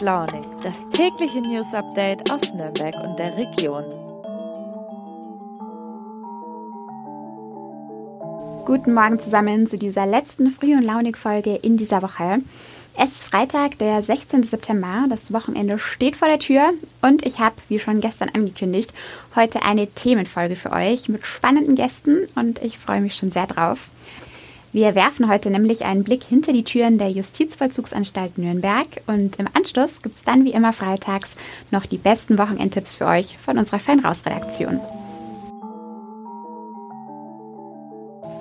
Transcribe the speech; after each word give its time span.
Launig, 0.00 0.46
das 0.62 0.76
tägliche 0.92 1.42
News 1.42 1.74
Update 1.74 2.30
aus 2.32 2.54
Nürnberg 2.54 2.94
und 3.04 3.18
der 3.18 3.36
Region. 3.36 3.84
Guten 8.64 8.94
Morgen 8.94 9.18
zusammen 9.20 9.66
zu 9.66 9.76
dieser 9.76 10.06
letzten 10.06 10.50
Früh- 10.50 10.74
und 10.74 10.84
Launig-Folge 10.84 11.56
in 11.56 11.76
dieser 11.76 12.00
Woche. 12.00 12.38
Es 12.96 13.10
ist 13.10 13.24
Freitag, 13.24 13.76
der 13.78 14.00
16. 14.00 14.42
September. 14.42 15.04
Das 15.10 15.34
Wochenende 15.34 15.78
steht 15.78 16.16
vor 16.16 16.28
der 16.28 16.38
Tür 16.38 16.70
und 17.02 17.26
ich 17.26 17.38
habe, 17.38 17.56
wie 17.68 17.78
schon 17.78 18.00
gestern 18.00 18.30
angekündigt, 18.30 18.94
heute 19.36 19.62
eine 19.62 19.86
Themenfolge 19.86 20.56
für 20.56 20.72
euch 20.72 21.10
mit 21.10 21.26
spannenden 21.26 21.74
Gästen 21.74 22.26
und 22.36 22.62
ich 22.62 22.78
freue 22.78 23.02
mich 23.02 23.16
schon 23.16 23.32
sehr 23.32 23.46
drauf. 23.46 23.90
Wir 24.72 24.94
werfen 24.94 25.28
heute 25.28 25.50
nämlich 25.50 25.84
einen 25.84 26.04
Blick 26.04 26.22
hinter 26.22 26.52
die 26.52 26.62
Türen 26.62 26.96
der 26.96 27.10
Justizvollzugsanstalt 27.10 28.38
Nürnberg 28.38 28.86
und 29.08 29.36
im 29.40 29.48
Anschluss 29.52 30.00
gibt 30.00 30.16
es 30.16 30.22
dann 30.22 30.44
wie 30.44 30.52
immer 30.52 30.72
freitags 30.72 31.30
noch 31.72 31.86
die 31.86 31.98
besten 31.98 32.38
Wochenendtipps 32.38 32.94
für 32.94 33.06
euch 33.06 33.36
von 33.38 33.58
unserer 33.58 33.80
Feinraus-Redaktion. 33.80 34.80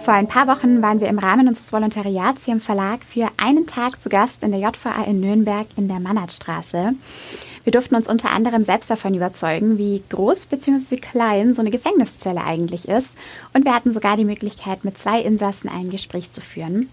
Vor 0.02 0.13
ein 0.13 0.27
paar 0.27 0.48
Wochen 0.48 0.81
waren 0.81 1.02
wir 1.02 1.08
im 1.09 1.20
Rahmen 1.20 1.48
unseres 1.48 1.73
Volontariats 1.73 2.45
hier 2.45 2.53
im 2.53 2.62
Verlag 2.62 3.03
für 3.03 3.30
einen 3.38 3.67
Tag 3.67 4.02
zu 4.02 4.09
Gast 4.09 4.44
in 4.44 4.52
der 4.52 4.62
JVA 4.62 5.03
in 5.05 5.20
Nürnberg 5.20 5.67
in 5.75 5.88
der 5.88 5.99
Mannertstraße. 5.99 6.94
Wir 7.66 7.72
durften 7.72 7.95
uns 7.95 8.09
unter 8.09 8.31
anderem 8.31 8.63
selbst 8.63 8.89
davon 8.89 9.13
überzeugen, 9.13 9.77
wie 9.77 10.02
groß 10.09 10.45
bzw. 10.48 10.98
klein 10.98 11.53
so 11.53 11.62
eine 11.62 11.70
Gefängniszelle 11.70 12.44
eigentlich 12.44 12.88
ist. 12.88 13.16
Und 13.53 13.66
wir 13.66 13.75
hatten 13.75 13.91
sogar 13.91 14.16
die 14.16 14.25
Möglichkeit, 14.25 14.86
mit 14.86 14.97
zwei 14.97 15.22
Insassen 15.22 15.70
ein 15.70 15.89
Gespräch 15.89 16.31
zu 16.31 16.42
führen. 16.42 16.89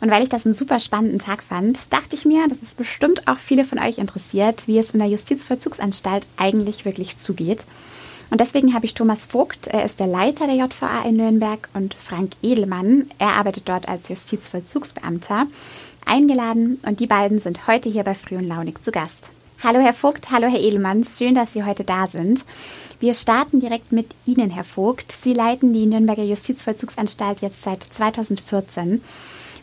Und 0.00 0.10
weil 0.10 0.22
ich 0.22 0.30
das 0.30 0.46
einen 0.46 0.54
super 0.54 0.80
spannenden 0.80 1.18
Tag 1.18 1.42
fand, 1.42 1.92
dachte 1.92 2.16
ich 2.16 2.24
mir, 2.24 2.48
dass 2.48 2.62
es 2.62 2.74
bestimmt 2.74 3.28
auch 3.28 3.38
viele 3.38 3.66
von 3.66 3.78
euch 3.78 3.98
interessiert, 3.98 4.66
wie 4.66 4.78
es 4.78 4.92
in 4.92 4.98
der 4.98 5.08
Justizvollzugsanstalt 5.08 6.26
eigentlich 6.38 6.86
wirklich 6.86 7.18
zugeht. 7.18 7.66
Und 8.30 8.40
deswegen 8.40 8.74
habe 8.74 8.86
ich 8.86 8.94
Thomas 8.94 9.26
Vogt, 9.26 9.66
er 9.66 9.84
ist 9.84 9.98
der 9.98 10.06
Leiter 10.06 10.46
der 10.46 10.54
JVA 10.54 11.02
in 11.02 11.16
Nürnberg, 11.16 11.68
und 11.74 11.94
Frank 11.94 12.32
Edelmann, 12.42 13.10
er 13.18 13.34
arbeitet 13.34 13.68
dort 13.68 13.88
als 13.88 14.08
Justizvollzugsbeamter, 14.08 15.46
eingeladen 16.06 16.78
und 16.86 17.00
die 17.00 17.08
beiden 17.08 17.40
sind 17.40 17.66
heute 17.66 17.90
hier 17.90 18.04
bei 18.04 18.14
Früh 18.14 18.36
und 18.36 18.46
Launig 18.46 18.84
zu 18.84 18.92
Gast. 18.92 19.30
Hallo 19.62 19.80
Herr 19.80 19.92
Vogt, 19.92 20.30
hallo 20.30 20.46
Herr 20.46 20.60
Edelmann, 20.60 21.04
schön, 21.04 21.34
dass 21.34 21.52
Sie 21.52 21.64
heute 21.64 21.84
da 21.84 22.06
sind. 22.06 22.44
Wir 23.00 23.14
starten 23.14 23.60
direkt 23.60 23.92
mit 23.92 24.06
Ihnen, 24.24 24.50
Herr 24.50 24.64
Vogt. 24.64 25.12
Sie 25.12 25.34
leiten 25.34 25.72
die 25.72 25.86
Nürnberger 25.86 26.22
Justizvollzugsanstalt 26.22 27.42
jetzt 27.42 27.62
seit 27.62 27.82
2014. 27.82 29.02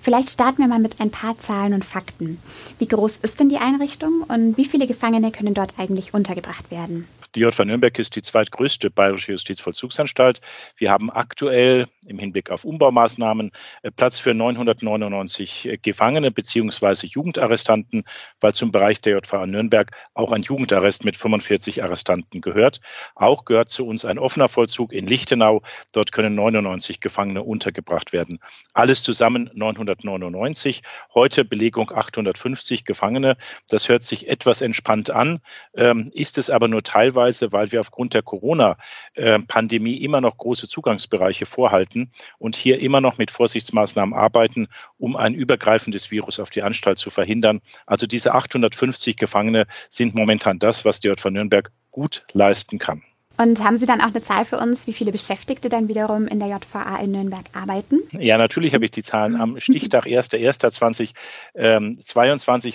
Vielleicht 0.02 0.30
starten 0.30 0.62
wir 0.62 0.68
mal 0.68 0.80
mit 0.80 1.00
ein 1.00 1.10
paar 1.10 1.40
Zahlen 1.40 1.74
und 1.74 1.84
Fakten. 1.84 2.38
Wie 2.80 2.88
groß 2.88 3.18
ist 3.18 3.40
denn 3.40 3.50
die 3.50 3.58
Einrichtung 3.58 4.24
und 4.28 4.58
wie 4.58 4.66
viele 4.66 4.88
Gefangene 4.88 5.32
können 5.32 5.54
dort 5.54 5.80
eigentlich 5.80 6.14
untergebracht 6.14 6.70
werden? 6.70 7.08
Die 7.36 7.42
JV 7.42 7.66
Nürnberg 7.66 7.98
ist 8.00 8.16
die 8.16 8.22
zweitgrößte 8.22 8.90
bayerische 8.90 9.34
Justizvollzugsanstalt. 9.34 10.42
Wir 10.78 10.92
haben 10.92 11.12
aktuell 11.12 11.88
im 12.06 12.20
Hinblick 12.20 12.50
auf 12.50 12.64
Umbaumaßnahmen 12.64 13.52
äh, 13.84 13.92
Platz 13.92 14.20
für 14.20 14.34
999 14.34 15.68
äh, 15.68 15.78
Gefangene 15.78 16.32
bzw. 16.32 17.08
Jugendarrestanten, 17.08 18.04
weil 18.40 18.54
zum 18.54 18.72
Bereich 18.72 19.02
der 19.02 19.18
JVA 19.18 19.46
Nürnberg 19.46 19.92
auch 20.14 20.32
ein 20.32 20.42
Jugendarrest 20.42 21.04
mit 21.04 21.18
45 21.18 21.84
Arrestanten 21.84 22.42
gehört. 22.42 22.80
Auch 23.16 23.46
gehört 23.46 23.70
zu 23.70 23.86
uns 23.86 24.06
ein 24.06 24.20
offener 24.20 24.50
Vollzug 24.50 24.94
in 24.94 25.06
Lichtenau. 25.06 25.62
Dort 25.92 26.12
können 26.12 26.36
99 26.36 27.02
Gefangene 27.02 27.44
untergebracht 27.44 28.14
werden. 28.14 28.40
Alles 28.74 29.04
zusammen 29.04 29.50
999. 29.54 30.82
Heute 31.14 31.44
Belegung 31.44 31.92
850 31.92 32.86
Gefangene. 32.86 33.38
Das 33.70 33.90
hört 33.90 34.04
sich 34.04 34.28
etwas 34.30 34.62
entspannt 34.62 35.10
an, 35.10 35.40
ähm, 35.76 36.10
ist 36.14 36.38
es 36.38 36.50
aber 36.50 36.68
nur 36.68 36.84
teilweise 36.84 37.17
teilweise, 37.18 37.52
weil 37.52 37.72
wir 37.72 37.80
aufgrund 37.80 38.14
der 38.14 38.22
Corona-Pandemie 38.22 39.98
immer 39.98 40.22
noch 40.22 40.38
große 40.38 40.68
Zugangsbereiche 40.68 41.46
vorhalten 41.46 42.12
und 42.38 42.56
hier 42.56 42.82
immer 42.82 43.02
noch 43.02 43.18
mit 43.18 43.32
Vorsichtsmaßnahmen 43.32 44.14
arbeiten, 44.14 44.68
um 44.98 45.16
ein 45.16 45.34
übergreifendes 45.34 46.12
Virus 46.12 46.40
auf 46.40 46.50
die 46.50 46.62
Anstalt 46.62 46.98
zu 47.00 47.10
verhindern. 47.10 47.62
Also 47.86 48.06
diese 48.06 48.34
850 48.34 49.18
Gefangene 49.18 49.66
sind 49.90 50.16
momentan 50.16 50.60
das, 50.60 50.86
was 50.86 51.00
die 51.00 51.08
JV 51.08 51.30
Nürnberg 51.30 51.72
gut 51.92 52.24
leisten 52.34 52.78
kann. 52.78 53.02
Und 53.38 53.64
haben 53.64 53.78
Sie 53.78 53.86
dann 53.86 54.02
auch 54.02 54.08
eine 54.08 54.24
Zahl 54.24 54.46
für 54.46 54.58
uns, 54.58 54.88
wie 54.88 54.94
viele 54.94 55.12
Beschäftigte 55.12 55.70
dann 55.70 55.88
wiederum 55.88 56.28
in 56.28 56.40
der 56.40 56.50
JVA 56.50 56.98
in 56.98 57.12
Nürnberg 57.12 57.46
arbeiten? 57.54 58.02
Ja, 58.12 58.40
natürlich 58.40 58.74
habe 58.74 58.86
ich 58.86 58.92
die 58.92 59.04
Zahlen. 59.04 59.36
Am 59.36 59.60
Stichtag 59.68 60.06
1.1.2022 60.08 61.14
ähm, 61.56 61.96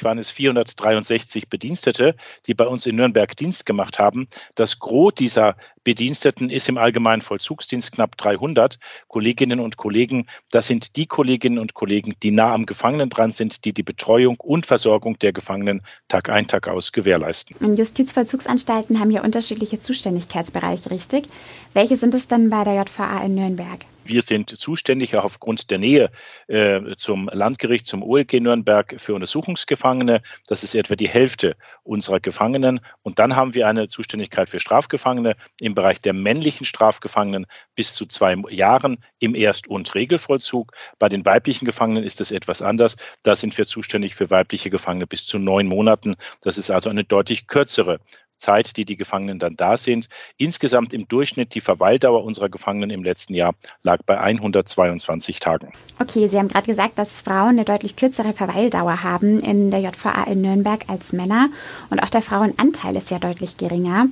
waren 0.04 0.18
es 0.18 0.30
463 0.30 1.48
Bedienstete, 1.48 2.14
die 2.46 2.54
bei 2.54 2.66
uns 2.66 2.86
in 2.86 2.94
Nürnberg 2.96 3.36
Dienst 3.36 3.66
gemacht 3.66 3.98
haben. 3.98 4.28
Das 4.54 4.78
Gros 4.78 5.14
dieser 5.14 5.56
Bediensteten 5.84 6.50
ist 6.50 6.68
im 6.68 6.78
allgemeinen 6.78 7.22
Vollzugsdienst 7.22 7.92
knapp 7.92 8.16
300 8.16 8.78
Kolleginnen 9.08 9.60
und 9.60 9.76
Kollegen. 9.76 10.26
Das 10.50 10.66
sind 10.66 10.96
die 10.96 11.06
Kolleginnen 11.06 11.58
und 11.58 11.74
Kollegen, 11.74 12.14
die 12.22 12.30
nah 12.30 12.52
am 12.54 12.66
Gefangenen 12.66 13.10
dran 13.10 13.32
sind, 13.32 13.64
die 13.64 13.72
die 13.72 13.82
Betreuung 13.82 14.36
und 14.38 14.66
Versorgung 14.66 15.18
der 15.18 15.32
Gefangenen 15.32 15.82
Tag 16.08 16.28
ein, 16.28 16.46
Tag 16.46 16.68
aus 16.68 16.92
gewährleisten. 16.92 17.56
Und 17.60 17.78
Justizvollzugsanstalten 17.78 19.00
haben 19.00 19.10
ja 19.10 19.22
unterschiedliche 19.22 19.80
Zuständigkeitsbereiche, 19.80 20.90
richtig? 20.90 21.28
Welche 21.74 21.96
sind 21.96 22.14
es 22.14 22.28
denn 22.28 22.50
bei 22.50 22.64
der 22.64 22.74
JVA 22.74 23.24
in 23.24 23.34
Nürnberg? 23.34 23.86
Wir 24.04 24.22
sind 24.22 24.50
zuständig 24.50 25.16
auch 25.16 25.24
aufgrund 25.24 25.70
der 25.70 25.78
Nähe 25.78 26.10
äh, 26.48 26.80
zum 26.96 27.30
Landgericht, 27.32 27.86
zum 27.86 28.02
OLG 28.02 28.40
Nürnberg 28.40 28.96
für 28.98 29.14
Untersuchungsgefangene. 29.14 30.22
Das 30.46 30.62
ist 30.62 30.74
etwa 30.74 30.96
die 30.96 31.08
Hälfte 31.08 31.56
unserer 31.82 32.20
Gefangenen. 32.20 32.80
Und 33.02 33.18
dann 33.18 33.36
haben 33.36 33.54
wir 33.54 33.68
eine 33.68 33.88
Zuständigkeit 33.88 34.48
für 34.48 34.60
Strafgefangene 34.60 35.36
im 35.60 35.74
Bereich 35.74 36.00
der 36.00 36.12
männlichen 36.12 36.64
Strafgefangenen 36.66 37.46
bis 37.74 37.94
zu 37.94 38.06
zwei 38.06 38.36
Jahren 38.50 38.98
im 39.18 39.34
Erst- 39.34 39.68
und 39.68 39.94
Regelvollzug. 39.94 40.72
Bei 40.98 41.08
den 41.08 41.24
weiblichen 41.24 41.64
Gefangenen 41.64 42.04
ist 42.04 42.20
das 42.20 42.30
etwas 42.30 42.62
anders. 42.62 42.96
Da 43.22 43.36
sind 43.36 43.56
wir 43.56 43.66
zuständig 43.66 44.14
für 44.14 44.30
weibliche 44.30 44.70
Gefangene 44.70 45.06
bis 45.06 45.26
zu 45.26 45.38
neun 45.38 45.66
Monaten. 45.66 46.16
Das 46.42 46.58
ist 46.58 46.70
also 46.70 46.90
eine 46.90 47.04
deutlich 47.04 47.46
kürzere 47.46 48.00
Zeit, 48.42 48.76
die 48.76 48.84
die 48.84 48.96
Gefangenen 48.96 49.38
dann 49.38 49.56
da 49.56 49.78
sind. 49.78 50.08
Insgesamt 50.36 50.92
im 50.92 51.08
Durchschnitt 51.08 51.54
die 51.54 51.60
Verweildauer 51.60 52.24
unserer 52.24 52.50
Gefangenen 52.50 52.90
im 52.90 53.02
letzten 53.02 53.34
Jahr 53.34 53.54
lag 53.82 54.02
bei 54.04 54.18
122 54.18 55.40
Tagen. 55.40 55.72
Okay, 55.98 56.26
Sie 56.26 56.38
haben 56.38 56.48
gerade 56.48 56.66
gesagt, 56.66 56.98
dass 56.98 57.22
Frauen 57.22 57.50
eine 57.50 57.64
deutlich 57.64 57.96
kürzere 57.96 58.34
Verweildauer 58.34 59.02
haben 59.02 59.40
in 59.40 59.70
der 59.70 59.80
JVA 59.80 60.24
in 60.24 60.42
Nürnberg 60.42 60.84
als 60.88 61.12
Männer 61.12 61.48
und 61.88 62.02
auch 62.02 62.10
der 62.10 62.22
Frauenanteil 62.22 62.96
ist 62.96 63.10
ja 63.10 63.18
deutlich 63.18 63.56
geringer. 63.56 64.08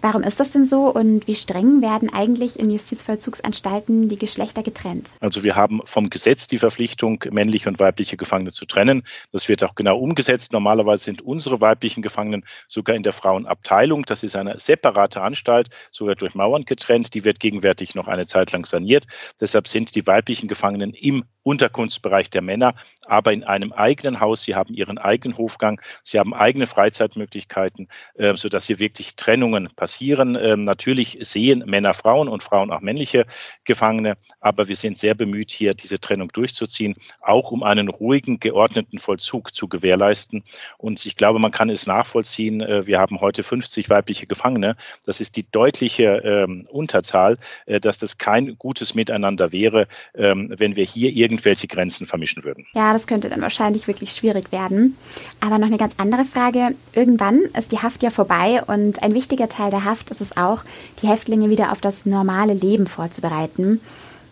Warum 0.00 0.22
ist 0.22 0.40
das 0.40 0.52
denn 0.52 0.64
so 0.64 0.92
und 0.92 1.26
wie 1.26 1.34
streng 1.34 1.80
werden 1.82 2.12
eigentlich 2.12 2.58
in 2.58 2.70
Justizvollzugsanstalten 2.70 4.08
die 4.08 4.16
Geschlechter 4.16 4.62
getrennt? 4.62 5.12
Also 5.20 5.42
wir 5.42 5.56
haben 5.56 5.80
vom 5.84 6.10
Gesetz 6.10 6.46
die 6.46 6.58
Verpflichtung, 6.58 7.22
männliche 7.30 7.68
und 7.68 7.78
weibliche 7.80 8.16
Gefangene 8.16 8.50
zu 8.50 8.66
trennen. 8.66 9.02
Das 9.32 9.48
wird 9.48 9.64
auch 9.64 9.74
genau 9.74 9.98
umgesetzt. 9.98 10.52
Normalerweise 10.52 11.04
sind 11.04 11.22
unsere 11.22 11.60
weiblichen 11.60 12.02
Gefangenen 12.02 12.44
sogar 12.68 12.96
in 12.96 13.02
der 13.02 13.12
Frauenabteilung. 13.12 14.04
Das 14.04 14.22
ist 14.22 14.36
eine 14.36 14.58
separate 14.58 15.22
Anstalt, 15.22 15.68
sogar 15.90 16.14
durch 16.14 16.34
Mauern 16.34 16.64
getrennt. 16.64 17.14
Die 17.14 17.24
wird 17.24 17.40
gegenwärtig 17.40 17.94
noch 17.94 18.08
eine 18.08 18.26
Zeit 18.26 18.52
lang 18.52 18.64
saniert. 18.66 19.06
Deshalb 19.40 19.68
sind 19.68 19.94
die 19.94 20.06
weiblichen 20.06 20.48
Gefangenen 20.48 20.92
im 20.92 21.24
Unterkunftsbereich 21.46 22.28
der 22.28 22.42
Männer, 22.42 22.74
aber 23.06 23.32
in 23.32 23.44
einem 23.44 23.72
eigenen 23.72 24.18
Haus. 24.18 24.42
Sie 24.42 24.56
haben 24.56 24.74
ihren 24.74 24.98
eigenen 24.98 25.38
Hofgang, 25.38 25.80
sie 26.02 26.18
haben 26.18 26.34
eigene 26.34 26.66
Freizeitmöglichkeiten, 26.66 27.88
äh, 28.14 28.36
sodass 28.36 28.66
hier 28.66 28.80
wirklich 28.80 29.14
Trennungen 29.14 29.70
passieren. 29.76 30.36
Ähm, 30.40 30.62
natürlich 30.62 31.18
sehen 31.20 31.62
Männer 31.64 31.94
Frauen 31.94 32.26
und 32.26 32.42
Frauen 32.42 32.72
auch 32.72 32.80
männliche 32.80 33.26
Gefangene, 33.64 34.16
aber 34.40 34.66
wir 34.66 34.74
sind 34.74 34.98
sehr 34.98 35.14
bemüht, 35.14 35.52
hier 35.52 35.74
diese 35.74 36.00
Trennung 36.00 36.28
durchzuziehen, 36.32 36.96
auch 37.20 37.52
um 37.52 37.62
einen 37.62 37.88
ruhigen, 37.88 38.40
geordneten 38.40 38.98
Vollzug 38.98 39.54
zu 39.54 39.68
gewährleisten. 39.68 40.42
Und 40.78 41.06
ich 41.06 41.14
glaube, 41.14 41.38
man 41.38 41.52
kann 41.52 41.70
es 41.70 41.86
nachvollziehen. 41.86 42.60
Äh, 42.60 42.88
wir 42.88 42.98
haben 42.98 43.20
heute 43.20 43.44
50 43.44 43.88
weibliche 43.88 44.26
Gefangene. 44.26 44.74
Das 45.04 45.20
ist 45.20 45.36
die 45.36 45.48
deutliche 45.48 46.22
ähm, 46.24 46.66
Unterzahl, 46.68 47.36
äh, 47.66 47.78
dass 47.78 47.98
das 47.98 48.18
kein 48.18 48.58
gutes 48.58 48.96
Miteinander 48.96 49.52
wäre, 49.52 49.86
ähm, 50.16 50.52
wenn 50.56 50.74
wir 50.74 50.84
hier 50.84 51.12
irgendwie 51.12 51.35
irgendwelche 51.36 51.66
Grenzen 51.66 52.06
vermischen 52.06 52.44
würden. 52.44 52.66
Ja, 52.74 52.92
das 52.92 53.06
könnte 53.06 53.28
dann 53.28 53.42
wahrscheinlich 53.42 53.86
wirklich 53.86 54.12
schwierig 54.12 54.52
werden. 54.52 54.96
Aber 55.40 55.58
noch 55.58 55.66
eine 55.66 55.78
ganz 55.78 55.94
andere 55.98 56.24
Frage. 56.24 56.74
Irgendwann 56.92 57.42
ist 57.56 57.72
die 57.72 57.78
Haft 57.78 58.02
ja 58.02 58.10
vorbei 58.10 58.62
und 58.66 59.02
ein 59.02 59.12
wichtiger 59.12 59.48
Teil 59.48 59.70
der 59.70 59.84
Haft 59.84 60.10
ist 60.10 60.20
es 60.20 60.36
auch, 60.36 60.64
die 61.02 61.08
Häftlinge 61.08 61.50
wieder 61.50 61.72
auf 61.72 61.80
das 61.80 62.06
normale 62.06 62.54
Leben 62.54 62.86
vorzubereiten. 62.86 63.80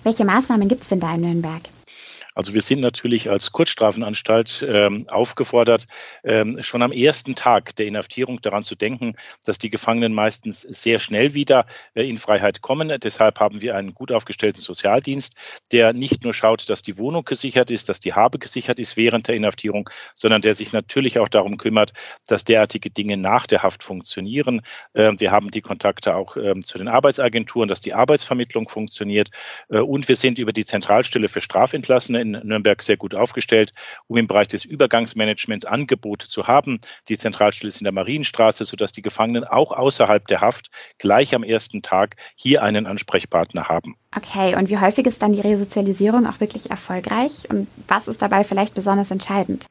Welche 0.03 0.25
Maßnahmen 0.25 0.69
gibt 0.69 0.83
es 0.83 0.89
denn 0.89 1.01
da 1.01 1.15
in 1.15 1.21
Nürnberg? 1.23 1.63
Also 2.35 2.55
wir 2.55 2.61
sind 2.61 2.81
natürlich 2.81 3.31
als 3.31 3.53
Kurzstrafenanstalt 3.53 4.67
ähm, 4.69 5.07
aufgefordert, 5.09 5.87
ähm, 6.25 6.63
schon 6.63 6.83
am 6.83 6.93
ersten 6.93 7.35
Tag 7.35 7.77
der 7.77 7.87
Inhaftierung 7.87 8.41
daran 8.41 8.63
zu 8.63 8.75
denken, 8.75 9.15
dass 9.45 9.59
die 9.59 9.71
Gefangenen 9.71 10.13
meistens 10.15 10.63
sehr 10.63 10.99
schnell 10.99 11.35
wieder 11.35 11.67
äh, 11.95 12.09
in 12.09 12.19
Freiheit 12.19 12.61
kommen. 12.61 12.93
Deshalb 13.03 13.39
haben 13.41 13.63
wir 13.63 13.77
einen 13.77 13.95
gut 13.95 14.11
aufgestellten 14.11 14.61
Sozialdienst, 14.61 15.35
der 15.73 15.93
nicht 15.93 16.25
nur 16.25 16.35
schaut, 16.35 16.69
dass 16.69 16.83
die 16.83 16.99
Wohnung 16.99 17.25
gesichert 17.25 17.71
ist, 17.71 17.89
dass 17.89 18.01
die 18.01 18.15
Habe 18.15 18.39
gesichert 18.39 18.79
ist 18.79 18.97
während 18.97 19.29
der 19.29 19.37
Inhaftierung, 19.37 19.89
sondern 20.15 20.43
der 20.43 20.55
sich 20.55 20.73
natürlich 20.73 21.19
auch 21.19 21.29
darum 21.29 21.57
kümmert, 21.57 21.93
dass 22.27 22.45
derartige 22.45 22.91
Dinge 22.91 23.17
nach 23.17 23.47
der 23.47 23.63
Haft 23.63 23.83
funktionieren. 23.85 24.63
Ähm, 24.95 25.21
wir 25.21 25.31
haben 25.31 25.51
die 25.51 25.63
Kontakte 25.63 26.17
auch 26.17 26.37
ähm, 26.37 26.63
zu 26.63 26.79
den 26.79 26.89
Arbeitsagenturen, 26.89 27.69
dass 27.69 27.81
die 27.81 27.95
Arbeitsvermittlung 27.95 28.69
funktioniert. 28.69 29.31
Äh, 29.69 29.79
und 29.79 30.09
wir 30.09 30.17
sind 30.17 30.39
über 30.39 30.53
die 30.53 30.65
Zentralstelle 30.65 31.29
für 31.29 31.41
Strafentlassene 31.41 32.24
in 32.25 32.49
Nürnberg 32.49 32.83
sehr 32.83 32.97
gut 32.97 33.15
aufgestellt, 33.15 33.73
um 34.07 34.17
im 34.17 34.27
Bereich 34.27 34.49
des 34.49 34.65
Übergangsmanagements 34.65 35.67
Angebote 35.67 36.29
zu 36.29 36.47
haben. 36.47 36.81
Die 37.09 37.19
Zentralstelle 37.19 37.69
ist 37.69 37.81
in 37.81 37.85
der 37.85 37.93
Marienstraße, 37.93 38.65
sodass 38.65 38.93
die 38.93 39.03
Gefangenen 39.03 39.45
auch 39.45 39.73
außerhalb 39.73 40.27
der 40.27 40.41
Haft 40.41 40.71
gleich 40.99 41.35
am 41.35 41.43
ersten 41.45 41.83
Tag 41.83 42.17
hier 42.37 42.63
einen 42.63 42.87
Ansprechpartner 42.87 43.69
haben. 43.69 43.97
Okay, 44.17 44.57
und 44.57 44.69
wie 44.69 44.79
häufig 44.79 45.07
ist 45.07 45.23
dann 45.23 45.33
die 45.33 45.41
Resozialisierung 45.41 46.27
auch 46.27 46.41
wirklich 46.41 46.71
erfolgreich? 46.71 47.49
Und 47.49 47.69
was 47.89 48.09
ist 48.09 48.23
dabei 48.23 48.45
vielleicht 48.45 48.75
besonders 48.75 49.11
entscheidend? 49.11 49.67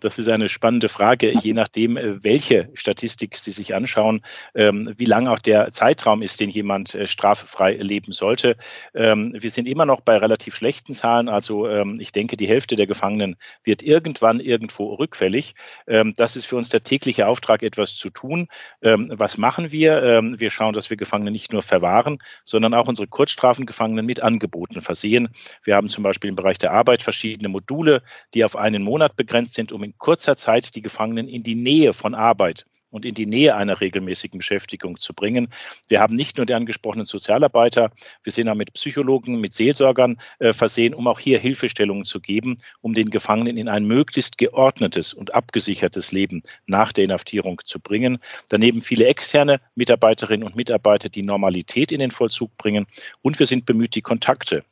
Das 0.00 0.18
ist 0.18 0.28
eine 0.28 0.48
spannende 0.48 0.88
Frage, 0.88 1.36
je 1.38 1.52
nachdem, 1.52 1.96
äh, 1.96 2.22
welche 2.22 2.70
Statistik 2.74 3.36
Sie 3.36 3.50
sich 3.50 3.74
anschauen, 3.74 4.22
ähm, 4.54 4.94
wie 4.96 5.04
lang 5.04 5.26
auch 5.26 5.40
der 5.40 5.72
Zeitraum 5.72 6.22
ist, 6.22 6.40
den 6.40 6.48
jemand 6.48 6.94
äh, 6.94 7.06
straffrei 7.06 7.74
leben 7.74 8.12
sollte. 8.12 8.56
Ähm, 8.94 9.34
wir 9.36 9.50
sind 9.50 9.66
immer 9.66 9.84
noch 9.84 10.00
bei 10.00 10.16
relativ 10.16 10.54
schlechten 10.54 10.94
Zahlen. 10.94 11.28
Also 11.28 11.68
ähm, 11.68 11.98
ich 12.00 12.12
denke, 12.12 12.36
die 12.36 12.48
Hälfte 12.48 12.76
der 12.76 12.86
Gefangenen 12.86 13.36
wird 13.64 13.82
irgendwann 13.82 14.40
irgendwo 14.40 14.94
rückfällig. 14.94 15.54
Das 15.86 16.36
ist 16.36 16.46
für 16.46 16.56
uns 16.56 16.68
der 16.68 16.82
tägliche 16.82 17.26
Auftrag, 17.26 17.62
etwas 17.62 17.96
zu 17.96 18.10
tun. 18.10 18.48
Was 18.80 19.38
machen 19.38 19.72
wir? 19.72 20.22
Wir 20.36 20.50
schauen, 20.50 20.72
dass 20.72 20.90
wir 20.90 20.96
Gefangene 20.96 21.30
nicht 21.30 21.52
nur 21.52 21.62
verwahren, 21.62 22.18
sondern 22.42 22.74
auch 22.74 22.86
unsere 22.86 23.08
Kurzstrafengefangenen 23.08 24.04
mit 24.04 24.20
Angeboten 24.20 24.82
versehen. 24.82 25.28
Wir 25.62 25.76
haben 25.76 25.88
zum 25.88 26.04
Beispiel 26.04 26.28
im 26.28 26.36
Bereich 26.36 26.58
der 26.58 26.72
Arbeit 26.72 27.02
verschiedene 27.02 27.48
Module, 27.48 28.02
die 28.34 28.44
auf 28.44 28.56
einen 28.56 28.82
Monat 28.82 29.16
begrenzt 29.16 29.54
sind 29.54 29.63
um 29.72 29.82
in 29.82 29.96
kurzer 29.98 30.36
Zeit 30.36 30.74
die 30.74 30.82
Gefangenen 30.82 31.28
in 31.28 31.42
die 31.42 31.54
Nähe 31.54 31.92
von 31.92 32.14
Arbeit 32.14 32.66
und 32.94 33.04
in 33.04 33.14
die 33.14 33.26
Nähe 33.26 33.56
einer 33.56 33.80
regelmäßigen 33.80 34.38
Beschäftigung 34.38 34.98
zu 34.98 35.12
bringen. 35.12 35.48
Wir 35.88 36.00
haben 36.00 36.14
nicht 36.14 36.36
nur 36.36 36.46
die 36.46 36.54
angesprochenen 36.54 37.04
Sozialarbeiter, 37.04 37.90
wir 38.22 38.32
sind 38.32 38.48
auch 38.48 38.54
mit 38.54 38.72
Psychologen, 38.74 39.40
mit 39.40 39.52
Seelsorgern 39.52 40.16
äh, 40.38 40.52
versehen, 40.52 40.94
um 40.94 41.08
auch 41.08 41.18
hier 41.18 41.40
Hilfestellungen 41.40 42.04
zu 42.04 42.20
geben, 42.20 42.56
um 42.82 42.94
den 42.94 43.10
Gefangenen 43.10 43.56
in 43.56 43.68
ein 43.68 43.84
möglichst 43.84 44.38
geordnetes 44.38 45.12
und 45.12 45.34
abgesichertes 45.34 46.12
Leben 46.12 46.42
nach 46.66 46.92
der 46.92 47.04
Inhaftierung 47.04 47.60
zu 47.64 47.80
bringen. 47.80 48.18
Daneben 48.50 48.80
viele 48.80 49.06
externe 49.06 49.60
Mitarbeiterinnen 49.74 50.46
und 50.46 50.54
Mitarbeiter, 50.54 51.08
die 51.08 51.22
Normalität 51.22 51.90
in 51.90 51.98
den 51.98 52.12
Vollzug 52.12 52.56
bringen. 52.58 52.86
Und 53.22 53.40
wir 53.40 53.46
sind 53.46 53.66
bemüht, 53.66 53.96
die 53.96 54.02
Kontakte 54.02 54.62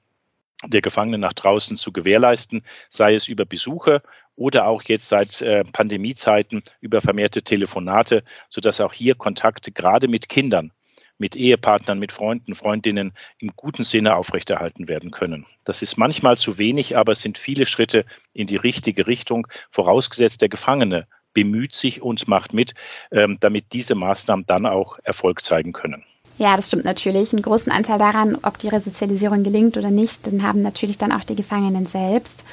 der 0.69 0.81
Gefangenen 0.81 1.21
nach 1.21 1.33
draußen 1.33 1.77
zu 1.77 1.93
gewährleisten, 1.93 2.63
sei 2.89 3.15
es 3.15 3.29
über 3.29 3.45
Besuche 3.45 4.01
oder 4.37 4.67
auch 4.67 4.83
jetzt 4.85 5.09
seit 5.09 5.43
äh, 5.43 5.63
Pandemiezeiten 5.73 6.63
über 6.81 7.01
vermehrte 7.01 7.43
Telefonate, 7.43 8.25
sodass 8.49 8.81
auch 8.81 8.93
hier 8.93 9.15
Kontakte 9.15 9.73
gerade 9.73 10.09
mit 10.09 10.29
Kindern, 10.29 10.73
mit 11.19 11.37
Ehepartnern, 11.37 11.99
mit 11.99 12.13
Freunden, 12.13 12.55
Freundinnen 12.55 13.13
im 13.39 13.51
guten 13.57 13.85
Sinne 13.85 14.17
aufrechterhalten 14.17 14.89
werden 14.89 15.11
können. 15.11 15.47
Das 15.65 15.83
ist 15.83 15.97
manchmal 15.97 16.37
zu 16.37 16.59
wenig, 16.59 16.97
aber 16.97 17.13
es 17.13 17.23
sind 17.23 17.39
viele 17.39 17.67
Schritte 17.67 18.05
in 18.33 18.47
die 18.47 18.57
richtige 18.57 19.07
Richtung, 19.07 19.47
vorausgesetzt 19.71 20.43
der 20.43 20.49
Gefangene 20.49 21.07
bemüht 21.35 21.73
sich 21.73 22.03
und 22.03 22.29
macht 22.29 22.53
mit, 22.53 22.75
ähm, 23.11 23.39
damit 23.41 23.73
diese 23.73 23.95
Maßnahmen 23.95 24.47
dann 24.47 24.67
auch 24.67 24.99
Erfolg 25.03 25.43
zeigen 25.43 25.73
können. 25.73 26.05
Ja, 26.39 26.57
das 26.57 26.69
stimmt 26.69 26.85
natürlich. 26.85 27.33
Einen 27.33 27.43
großen 27.43 27.71
Anteil 27.71 27.99
daran, 27.99 28.39
ob 28.43 28.59
die 28.59 28.69
Resozialisierung 28.69 29.43
gelingt 29.43 29.77
oder 29.77 29.91
nicht, 29.91 30.27
den 30.27 30.43
haben 30.43 30.63
natürlich 30.63 30.99
dann 30.99 31.13
auch 31.13 31.25
die 31.25 31.37
Gefangenen 31.37 31.87
selbst. 31.87 32.45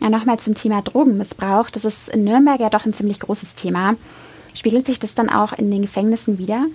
Ja, 0.00 0.08
nochmal 0.08 0.38
zum 0.38 0.54
Thema 0.54 0.82
Drogenmissbrauch. 0.82 1.70
Das 1.70 1.84
ist 1.84 2.08
in 2.08 2.24
Nürnberg 2.24 2.60
ja 2.60 2.70
doch 2.70 2.86
ein 2.86 2.92
ziemlich 2.92 3.20
großes 3.20 3.54
Thema. 3.54 3.96
Spiegelt 4.54 4.86
sich 4.86 4.98
das 4.98 5.14
dann 5.14 5.28
auch 5.28 5.52
in 5.52 5.70
den 5.70 5.82
Gefängnissen 5.82 6.38
wieder? 6.38 6.66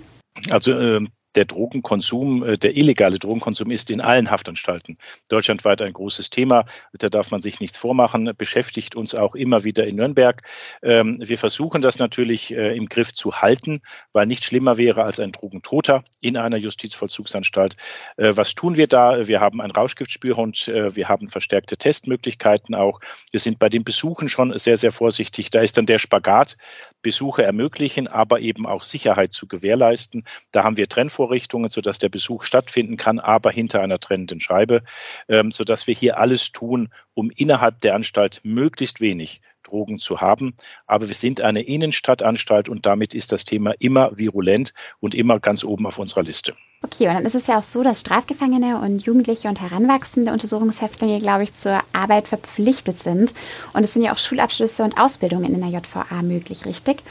Also 0.50 0.72
äh, 0.72 1.06
der 1.36 1.44
Drogenkonsum, 1.44 2.42
äh, 2.42 2.58
der 2.58 2.76
illegale 2.76 3.18
Drogenkonsum 3.18 3.70
ist 3.70 3.90
in 3.90 4.00
allen 4.00 4.30
Haftanstalten 4.30 4.96
deutschlandweit 5.28 5.82
ein 5.82 5.92
großes 5.92 6.30
Thema. 6.30 6.64
Da 6.94 7.08
darf 7.08 7.30
man 7.30 7.42
sich 7.42 7.60
nichts 7.60 7.78
vormachen, 7.78 8.32
beschäftigt 8.36 8.96
uns 8.96 9.14
auch 9.14 9.34
immer 9.34 9.64
wieder 9.64 9.86
in 9.86 9.96
Nürnberg. 9.96 10.42
Ähm, 10.82 11.18
wir 11.20 11.38
versuchen 11.38 11.82
das 11.82 11.98
natürlich 11.98 12.52
äh, 12.52 12.76
im 12.76 12.88
Griff 12.88 13.12
zu 13.12 13.40
halten, 13.40 13.82
weil 14.12 14.26
nichts 14.26 14.46
schlimmer 14.46 14.78
wäre 14.78 15.04
als 15.04 15.20
ein 15.20 15.32
Drogentoter 15.32 16.02
in 16.20 16.36
einer 16.36 16.56
Justizvollzugsanstalt. 16.56 17.76
Äh, 18.16 18.32
was 18.34 18.54
tun 18.54 18.76
wir 18.76 18.86
da? 18.86 19.28
Wir 19.28 19.40
haben 19.40 19.60
ein 19.60 19.70
Rauschgiftspürhund, 19.70 20.66
wir 20.66 21.08
haben 21.08 21.28
verstärkte 21.28 21.76
Testmöglichkeiten 21.76 22.74
auch. 22.74 23.00
Wir 23.30 23.40
sind 23.40 23.58
bei 23.58 23.68
den 23.68 23.84
Besuchen 23.84 24.28
schon 24.28 24.56
sehr, 24.58 24.76
sehr 24.76 24.92
vorsichtig. 24.92 25.50
Da 25.50 25.60
ist 25.60 25.76
dann 25.76 25.86
der 25.86 25.98
Spagat, 25.98 26.56
Besuche 27.02 27.42
ermöglichen, 27.42 28.08
aber 28.08 28.40
eben 28.40 28.66
auch 28.66 28.82
Sicherheit 28.82 29.32
zu 29.32 29.46
gewährleisten. 29.46 30.24
Da 30.52 30.64
haben 30.64 30.76
wir 30.76 30.88
Trennvorrichtungen 30.88 31.25
Vorrichtungen, 31.26 31.70
sodass 31.70 31.98
der 31.98 32.08
Besuch 32.08 32.44
stattfinden 32.44 32.96
kann, 32.96 33.18
aber 33.18 33.50
hinter 33.50 33.80
einer 33.80 33.98
trennenden 33.98 34.38
Scheibe, 34.38 34.82
ähm, 35.28 35.50
sodass 35.50 35.88
wir 35.88 35.94
hier 35.94 36.20
alles 36.20 36.52
tun, 36.52 36.88
um 37.14 37.32
innerhalb 37.34 37.80
der 37.80 37.96
Anstalt 37.96 38.40
möglichst 38.44 39.00
wenig 39.00 39.40
Drogen 39.64 39.98
zu 39.98 40.20
haben. 40.20 40.54
Aber 40.86 41.08
wir 41.08 41.16
sind 41.16 41.40
eine 41.40 41.62
Innenstadtanstalt 41.62 42.68
und 42.68 42.86
damit 42.86 43.12
ist 43.12 43.32
das 43.32 43.44
Thema 43.44 43.72
immer 43.80 44.16
virulent 44.16 44.72
und 45.00 45.16
immer 45.16 45.40
ganz 45.40 45.64
oben 45.64 45.86
auf 45.86 45.98
unserer 45.98 46.22
Liste. 46.22 46.54
Okay, 46.84 47.08
und 47.08 47.14
dann 47.14 47.26
ist 47.26 47.34
es 47.34 47.48
ja 47.48 47.58
auch 47.58 47.64
so, 47.64 47.82
dass 47.82 48.02
Strafgefangene 48.02 48.80
und 48.80 49.04
Jugendliche 49.04 49.48
und 49.48 49.60
heranwachsende 49.60 50.32
Untersuchungshäftlinge, 50.32 51.18
glaube 51.18 51.42
ich, 51.42 51.54
zur 51.54 51.80
Arbeit 51.92 52.28
verpflichtet 52.28 53.00
sind. 53.00 53.34
Und 53.72 53.82
es 53.82 53.94
sind 53.94 54.04
ja 54.04 54.12
auch 54.12 54.18
Schulabschlüsse 54.18 54.84
und 54.84 54.96
Ausbildungen 54.96 55.52
in 55.52 55.60
der 55.60 55.80
JVA 55.80 56.22
möglich, 56.22 56.66
richtig? 56.66 57.02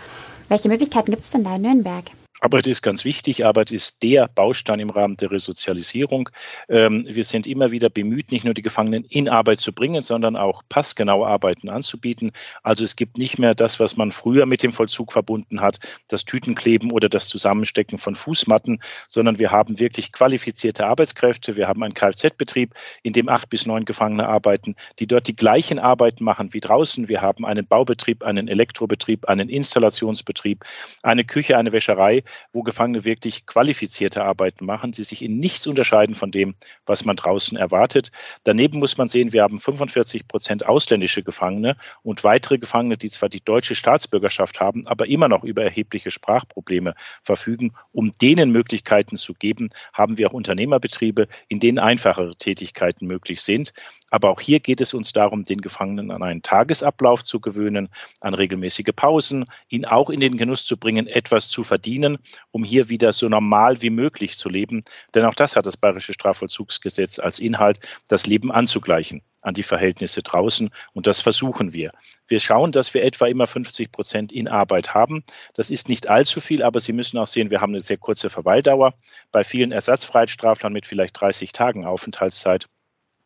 Welche 0.48 0.70
Möglichkeiten 0.70 1.12
gibt 1.12 1.24
es 1.24 1.32
denn 1.32 1.44
da 1.44 1.58
in 1.58 1.64
Nürnberg? 1.64 2.06
Arbeit 2.46 2.68
ist 2.68 2.84
ganz 2.84 3.06
wichtig. 3.06 3.44
Arbeit 3.44 3.72
ist 3.72 4.04
der 4.04 4.28
Baustein 4.28 4.80
im 4.80 4.92
Rahmen 4.92 5.16
der 5.16 5.32
Resozialisierung. 5.32 6.30
Ähm, 6.70 7.04
wir 7.10 7.24
sind 7.24 7.48
immer 7.48 7.72
wieder 7.72 7.90
bemüht, 7.90 8.32
nicht 8.32 8.46
nur 8.46 8.54
die 8.54 8.62
Gefangenen 8.62 9.04
in 9.06 9.28
Arbeit 9.28 9.60
zu 9.60 9.74
bringen, 9.74 10.04
sondern 10.04 10.36
auch 10.36 10.62
passgenaue 10.70 11.26
Arbeiten 11.26 11.70
anzubieten. 11.70 12.32
Also 12.62 12.84
es 12.84 12.96
gibt 12.96 13.18
nicht 13.18 13.40
mehr 13.40 13.56
das, 13.56 13.80
was 13.80 13.98
man 13.98 14.12
früher 14.12 14.46
mit 14.46 14.62
dem 14.62 14.74
Vollzug 14.74 15.12
verbunden 15.12 15.60
hat, 15.60 15.80
das 16.08 16.24
Tütenkleben 16.24 16.92
oder 16.92 17.10
das 17.10 17.30
Zusammenstecken 17.30 17.98
von 17.98 18.14
Fußmatten, 18.14 18.80
sondern 19.08 19.40
wir 19.40 19.50
haben 19.50 19.80
wirklich 19.80 20.12
qualifizierte 20.12 20.86
Arbeitskräfte. 20.86 21.56
Wir 21.56 21.68
haben 21.68 21.82
einen 21.82 21.96
Kfz-Betrieb, 21.96 22.76
in 23.02 23.14
dem 23.14 23.28
acht 23.28 23.50
bis 23.50 23.66
neun 23.66 23.86
Gefangene 23.86 24.30
arbeiten, 24.30 24.76
die 25.00 25.08
dort 25.08 25.28
die 25.28 25.36
gleichen 25.36 25.80
Arbeiten 25.80 26.24
machen 26.24 26.54
wie 26.54 26.60
draußen. 26.60 27.08
Wir 27.08 27.24
haben 27.24 27.44
einen 27.44 27.66
Baubetrieb, 27.66 28.24
einen 28.24 28.48
Elektrobetrieb, 28.48 29.28
einen 29.28 29.50
Installationsbetrieb, 29.50 30.64
eine 31.02 31.26
Küche, 31.26 31.58
eine 31.58 31.74
Wäscherei 31.74 32.24
wo 32.54 32.64
Gefangene 32.64 33.06
wirklich 33.06 33.46
qualifizierte 33.46 34.24
Arbeiten 34.24 34.66
machen, 34.66 34.92
die 34.92 35.04
sich 35.04 35.22
in 35.22 35.40
nichts 35.40 35.68
unterscheiden 35.68 36.16
von 36.16 36.32
dem, 36.32 36.56
was 36.86 37.06
man 37.06 37.16
draußen 37.16 37.58
erwartet. 37.58 38.12
Daneben 38.44 38.80
muss 38.80 38.98
man 38.98 39.08
sehen, 39.08 39.34
wir 39.34 39.44
haben 39.44 39.60
45 39.60 40.28
Prozent 40.28 40.66
ausländische 40.66 41.24
Gefangene 41.24 41.78
und 42.04 42.24
weitere 42.24 42.58
Gefangene, 42.58 42.98
die 42.98 43.10
zwar 43.10 43.30
die 43.30 43.44
deutsche 43.44 43.76
Staatsbürgerschaft 43.76 44.60
haben, 44.60 44.86
aber 44.88 45.08
immer 45.08 45.28
noch 45.28 45.44
über 45.44 45.64
erhebliche 45.64 46.12
Sprachprobleme 46.12 46.94
verfügen. 47.24 47.74
Um 47.92 48.12
denen 48.22 48.52
Möglichkeiten 48.52 49.18
zu 49.18 49.34
geben, 49.34 49.70
haben 49.94 50.18
wir 50.18 50.30
auch 50.30 50.34
Unternehmerbetriebe, 50.34 51.28
in 51.48 51.60
denen 51.60 51.80
einfachere 51.80 52.36
Tätigkeiten 52.36 53.08
möglich 53.08 53.42
sind. 53.42 53.74
Aber 54.12 54.30
auch 54.30 54.40
hier 54.40 54.60
geht 54.60 54.82
es 54.82 54.94
uns 54.94 55.14
darum, 55.14 55.44
den 55.44 55.62
Gefangenen 55.62 56.12
an 56.12 56.24
einen 56.24 56.42
Tagesablauf 56.42 57.24
zu 57.24 57.40
gewöhnen, 57.40 57.90
an 58.22 58.34
regelmäßige 58.34 58.94
Pausen, 58.96 59.46
ihn 59.70 59.86
auch 59.86 60.10
in 60.10 60.20
den 60.20 60.38
Genuss 60.38 60.66
zu 60.66 60.78
bringen, 60.78 61.08
etwas 61.08 61.50
zu 61.50 61.64
verdienen, 61.64 62.15
um 62.52 62.64
hier 62.64 62.90
wieder 62.90 63.14
so 63.14 63.30
normal 63.30 63.82
wie 63.82 63.90
möglich 63.90 64.38
zu 64.38 64.50
leben. 64.50 64.84
Denn 65.14 65.26
auch 65.26 65.34
das 65.34 65.56
hat 65.56 65.66
das 65.66 65.78
Bayerische 65.78 66.14
Strafvollzugsgesetz 66.14 67.20
als 67.20 67.40
Inhalt, 67.40 67.80
das 68.10 68.26
Leben 68.26 68.52
anzugleichen 68.52 69.22
an 69.46 69.54
die 69.54 69.64
Verhältnisse 69.64 70.24
draußen. 70.24 70.70
Und 70.94 71.08
das 71.08 71.22
versuchen 71.22 71.72
wir. 71.72 71.92
Wir 72.28 72.40
schauen, 72.40 72.72
dass 72.72 72.94
wir 72.94 73.04
etwa 73.04 73.28
immer 73.28 73.46
50 73.46 73.92
Prozent 73.92 74.32
in 74.32 74.48
Arbeit 74.48 74.94
haben. 74.94 75.24
Das 75.54 75.70
ist 75.70 75.88
nicht 75.88 76.10
allzu 76.10 76.42
viel, 76.42 76.64
aber 76.64 76.80
Sie 76.80 76.94
müssen 76.94 77.18
auch 77.20 77.28
sehen, 77.28 77.52
wir 77.52 77.62
haben 77.62 77.72
eine 77.72 77.82
sehr 77.82 77.98
kurze 77.98 78.30
Verweildauer. 78.30 78.96
Bei 79.32 79.44
vielen 79.44 79.72
Ersatzfreiheitsstraflern 79.72 80.74
mit 80.74 80.88
vielleicht 80.88 81.20
30 81.20 81.52
Tagen 81.52 81.86
Aufenthaltszeit 81.86 82.68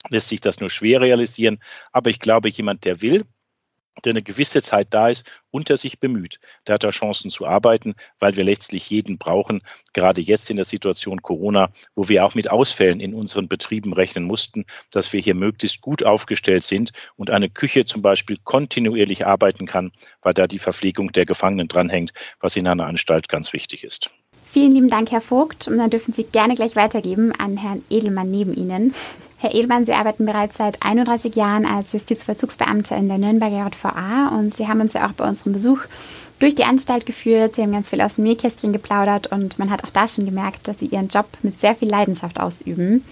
lässt 0.09 0.29
sich 0.29 0.41
das 0.41 0.59
nur 0.59 0.69
schwer 0.69 1.01
realisieren. 1.01 1.59
Aber 1.91 2.09
ich 2.09 2.19
glaube, 2.19 2.49
jemand, 2.49 2.85
der 2.85 3.01
will, 3.01 3.25
der 4.05 4.11
eine 4.13 4.21
gewisse 4.21 4.61
Zeit 4.61 4.87
da 4.91 5.09
ist 5.09 5.29
und 5.51 5.69
der 5.69 5.77
sich 5.77 5.99
bemüht. 5.99 6.39
Der 6.67 6.75
hat 6.75 6.83
da 6.83 6.91
Chancen 6.91 7.29
zu 7.29 7.45
arbeiten, 7.45 7.95
weil 8.19 8.35
wir 8.35 8.43
letztlich 8.43 8.89
jeden 8.89 9.17
brauchen, 9.17 9.61
gerade 9.93 10.21
jetzt 10.21 10.49
in 10.49 10.55
der 10.55 10.65
Situation 10.65 11.21
Corona, 11.21 11.69
wo 11.95 12.09
wir 12.09 12.25
auch 12.25 12.35
mit 12.35 12.49
Ausfällen 12.49 12.99
in 12.99 13.13
unseren 13.13 13.47
Betrieben 13.47 13.93
rechnen 13.93 14.23
mussten, 14.23 14.65
dass 14.91 15.11
wir 15.13 15.21
hier 15.21 15.35
möglichst 15.35 15.81
gut 15.81 16.03
aufgestellt 16.03 16.63
sind 16.63 16.91
und 17.15 17.29
eine 17.29 17.49
Küche 17.49 17.85
zum 17.85 18.01
Beispiel 18.01 18.37
kontinuierlich 18.43 19.25
arbeiten 19.25 19.65
kann, 19.65 19.91
weil 20.21 20.33
da 20.33 20.47
die 20.47 20.59
Verpflegung 20.59 21.11
der 21.11 21.25
Gefangenen 21.25 21.67
dranhängt, 21.67 22.13
was 22.39 22.55
in 22.55 22.67
einer 22.67 22.85
Anstalt 22.85 23.29
ganz 23.29 23.53
wichtig 23.53 23.83
ist. 23.83 24.09
Vielen 24.51 24.71
lieben 24.71 24.89
Dank, 24.89 25.11
Herr 25.11 25.21
Vogt. 25.21 25.67
Und 25.67 25.77
dann 25.77 25.91
dürfen 25.91 26.11
Sie 26.11 26.23
gerne 26.23 26.55
gleich 26.55 26.75
weitergeben 26.75 27.31
an 27.37 27.57
Herrn 27.57 27.83
Edelmann 27.89 28.31
neben 28.31 28.55
Ihnen. 28.55 28.95
Herr 29.41 29.55
Edelmann, 29.55 29.85
Sie 29.85 29.93
arbeiten 29.93 30.25
bereits 30.25 30.57
seit 30.57 30.83
31 30.83 31.33
Jahren 31.33 31.65
als 31.65 31.93
Justizvollzugsbeamter 31.93 32.97
in 32.97 33.07
der 33.07 33.17
Nürnberger 33.17 33.67
JVA 33.67 34.37
und 34.37 34.53
Sie 34.53 34.67
haben 34.67 34.81
uns 34.81 34.93
ja 34.93 35.07
auch 35.07 35.13
bei 35.13 35.25
unserem 35.25 35.53
Besuch 35.53 35.79
durch 36.39 36.55
die 36.55 36.65
Anstalt 36.65 37.05
geführt. 37.05 37.55
Sie 37.55 37.61
haben 37.61 37.71
ganz 37.71 37.89
viel 37.89 38.01
aus 38.01 38.15
dem 38.15 38.25
Nähkästchen 38.25 38.73
geplaudert 38.73 39.27
und 39.27 39.57
man 39.57 39.69
hat 39.69 39.85
auch 39.85 39.91
da 39.91 40.09
schon 40.09 40.25
gemerkt, 40.25 40.67
dass 40.67 40.79
Sie 40.79 40.87
Ihren 40.87 41.07
Job 41.07 41.25
mit 41.41 41.59
sehr 41.61 41.73
viel 41.73 41.89
Leidenschaft 41.89 42.37
ausüben. 42.37 43.05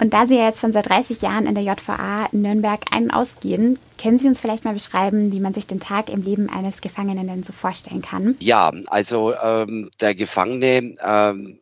Und 0.00 0.12
da 0.12 0.26
Sie 0.26 0.36
ja 0.36 0.46
jetzt 0.46 0.60
schon 0.60 0.72
seit 0.72 0.88
30 0.88 1.22
Jahren 1.22 1.46
in 1.46 1.54
der 1.54 1.62
JVA 1.62 2.26
in 2.32 2.42
Nürnberg 2.42 2.80
ein- 2.90 3.04
und 3.04 3.10
ausgehen, 3.12 3.78
können 4.02 4.18
Sie 4.18 4.26
uns 4.26 4.40
vielleicht 4.40 4.64
mal 4.64 4.74
beschreiben, 4.74 5.30
wie 5.30 5.40
man 5.40 5.54
sich 5.54 5.68
den 5.68 5.78
Tag 5.78 6.10
im 6.10 6.22
Leben 6.22 6.50
eines 6.50 6.80
Gefangenen 6.80 7.28
denn 7.28 7.44
so 7.44 7.52
vorstellen 7.52 8.02
kann? 8.02 8.36
Ja, 8.40 8.72
also 8.88 9.32
ähm, 9.34 9.90
der 10.00 10.16
Gefangene 10.16 10.92
ähm, 11.02 11.60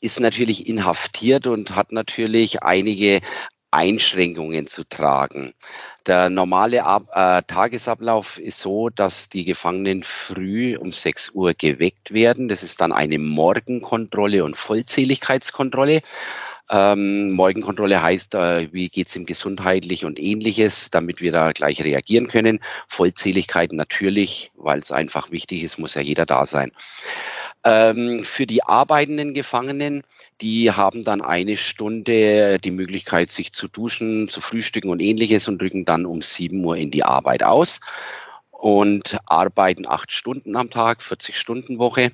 ist 0.00 0.20
natürlich 0.20 0.68
inhaftiert 0.68 1.46
und 1.46 1.74
hat 1.74 1.92
natürlich 1.92 2.62
einige 2.62 3.20
Einschränkungen 3.74 4.68
zu 4.68 4.84
tragen. 4.84 5.52
Der 6.06 6.30
normale 6.30 6.84
Ab 6.84 7.08
äh, 7.12 7.42
Tagesablauf 7.46 8.38
ist 8.38 8.60
so, 8.60 8.88
dass 8.88 9.28
die 9.28 9.44
Gefangenen 9.44 10.02
früh 10.04 10.76
um 10.76 10.92
6 10.92 11.30
Uhr 11.30 11.54
geweckt 11.54 12.12
werden. 12.12 12.48
Das 12.48 12.62
ist 12.62 12.80
dann 12.80 12.92
eine 12.92 13.18
Morgenkontrolle 13.18 14.44
und 14.44 14.56
Vollzähligkeitskontrolle. 14.56 16.02
Ähm, 16.70 17.32
Morgenkontrolle 17.32 18.00
heißt, 18.00 18.34
äh, 18.36 18.72
wie 18.72 18.88
geht's 18.88 19.16
ihm 19.16 19.26
gesundheitlich 19.26 20.04
und 20.04 20.20
ähnliches, 20.20 20.90
damit 20.90 21.20
wir 21.20 21.32
da 21.32 21.52
gleich 21.52 21.82
reagieren 21.82 22.28
können. 22.28 22.60
Vollzähligkeit 22.86 23.72
natürlich, 23.72 24.50
weil 24.54 24.78
es 24.78 24.92
einfach 24.92 25.30
wichtig 25.30 25.62
ist, 25.62 25.78
muss 25.78 25.94
ja 25.94 26.00
jeder 26.00 26.26
da 26.26 26.46
sein. 26.46 26.70
Ähm, 27.64 28.24
für 28.24 28.46
die 28.46 28.62
arbeitenden 28.62 29.32
Gefangenen, 29.32 30.02
die 30.40 30.70
haben 30.70 31.02
dann 31.02 31.22
eine 31.22 31.56
Stunde 31.56 32.58
die 32.58 32.70
Möglichkeit, 32.70 33.30
sich 33.30 33.52
zu 33.52 33.68
duschen, 33.68 34.28
zu 34.28 34.40
frühstücken 34.42 34.90
und 34.90 35.00
ähnliches 35.00 35.48
und 35.48 35.62
rücken 35.62 35.86
dann 35.86 36.04
um 36.04 36.20
7 36.20 36.62
Uhr 36.64 36.76
in 36.76 36.90
die 36.90 37.04
Arbeit 37.04 37.42
aus 37.42 37.80
und 38.50 39.18
arbeiten 39.26 39.86
acht 39.86 40.12
Stunden 40.12 40.56
am 40.56 40.70
Tag, 40.70 41.02
40 41.02 41.38
Stunden 41.38 41.78
Woche. 41.78 42.12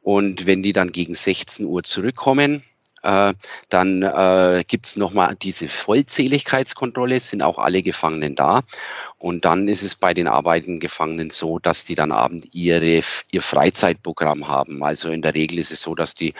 Und 0.00 0.46
wenn 0.46 0.62
die 0.62 0.72
dann 0.72 0.92
gegen 0.92 1.14
16 1.14 1.66
Uhr 1.66 1.82
zurückkommen, 1.82 2.64
äh, 3.02 3.34
dann 3.68 4.02
äh, 4.02 4.64
gibt 4.66 4.86
es 4.86 4.96
nochmal 4.96 5.36
diese 5.40 5.68
Vollzähligkeitskontrolle, 5.68 7.20
sind 7.20 7.42
auch 7.42 7.58
alle 7.58 7.82
Gefangenen 7.82 8.34
da. 8.34 8.62
Und 9.18 9.44
dann 9.44 9.68
ist 9.68 9.82
es 9.82 9.96
bei 9.96 10.14
den 10.14 10.28
arbeitenden 10.28 10.80
Gefangenen 10.80 11.30
so, 11.30 11.58
dass 11.58 11.84
die 11.84 11.94
dann 11.94 12.12
abend 12.12 12.48
ihre, 12.52 13.00
ihr 13.30 13.42
Freizeitprogramm 13.42 14.48
haben. 14.48 14.82
Also 14.82 15.10
in 15.10 15.22
der 15.22 15.34
Regel 15.34 15.58
ist 15.58 15.72
es 15.72 15.82
so, 15.82 15.94
dass 15.94 16.14
die, 16.14 16.34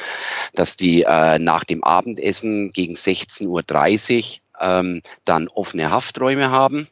dass 0.55 0.77
die 0.77 1.03
äh, 1.03 1.39
nach 1.39 1.65
dem 1.65 1.83
Abendessen 1.83 2.71
gegen 2.73 2.95
16.30 2.95 3.49
Uhr 3.49 4.41
ähm, 4.61 5.03
dann 5.25 5.49
offene 5.49 5.91
Hafträume 5.91 6.51
haben. 6.51 6.89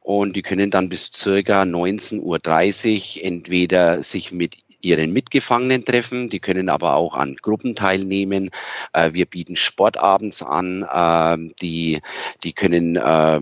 Und 0.00 0.34
die 0.36 0.42
können 0.42 0.70
dann 0.70 0.88
bis 0.88 1.10
circa 1.14 1.62
19.30 1.62 3.18
Uhr 3.18 3.24
entweder 3.24 4.02
sich 4.02 4.32
mit 4.32 4.56
ihren 4.80 5.12
Mitgefangenen 5.12 5.84
treffen. 5.84 6.28
Die 6.28 6.40
können 6.40 6.68
aber 6.68 6.94
auch 6.94 7.14
an 7.14 7.36
Gruppen 7.36 7.74
teilnehmen. 7.74 8.50
Äh, 8.92 9.12
wir 9.12 9.26
bieten 9.26 9.56
Sportabends 9.56 10.42
an. 10.42 10.82
Äh, 10.82 11.52
die, 11.60 12.00
die 12.44 12.52
können 12.52 12.96
äh, 12.96 13.40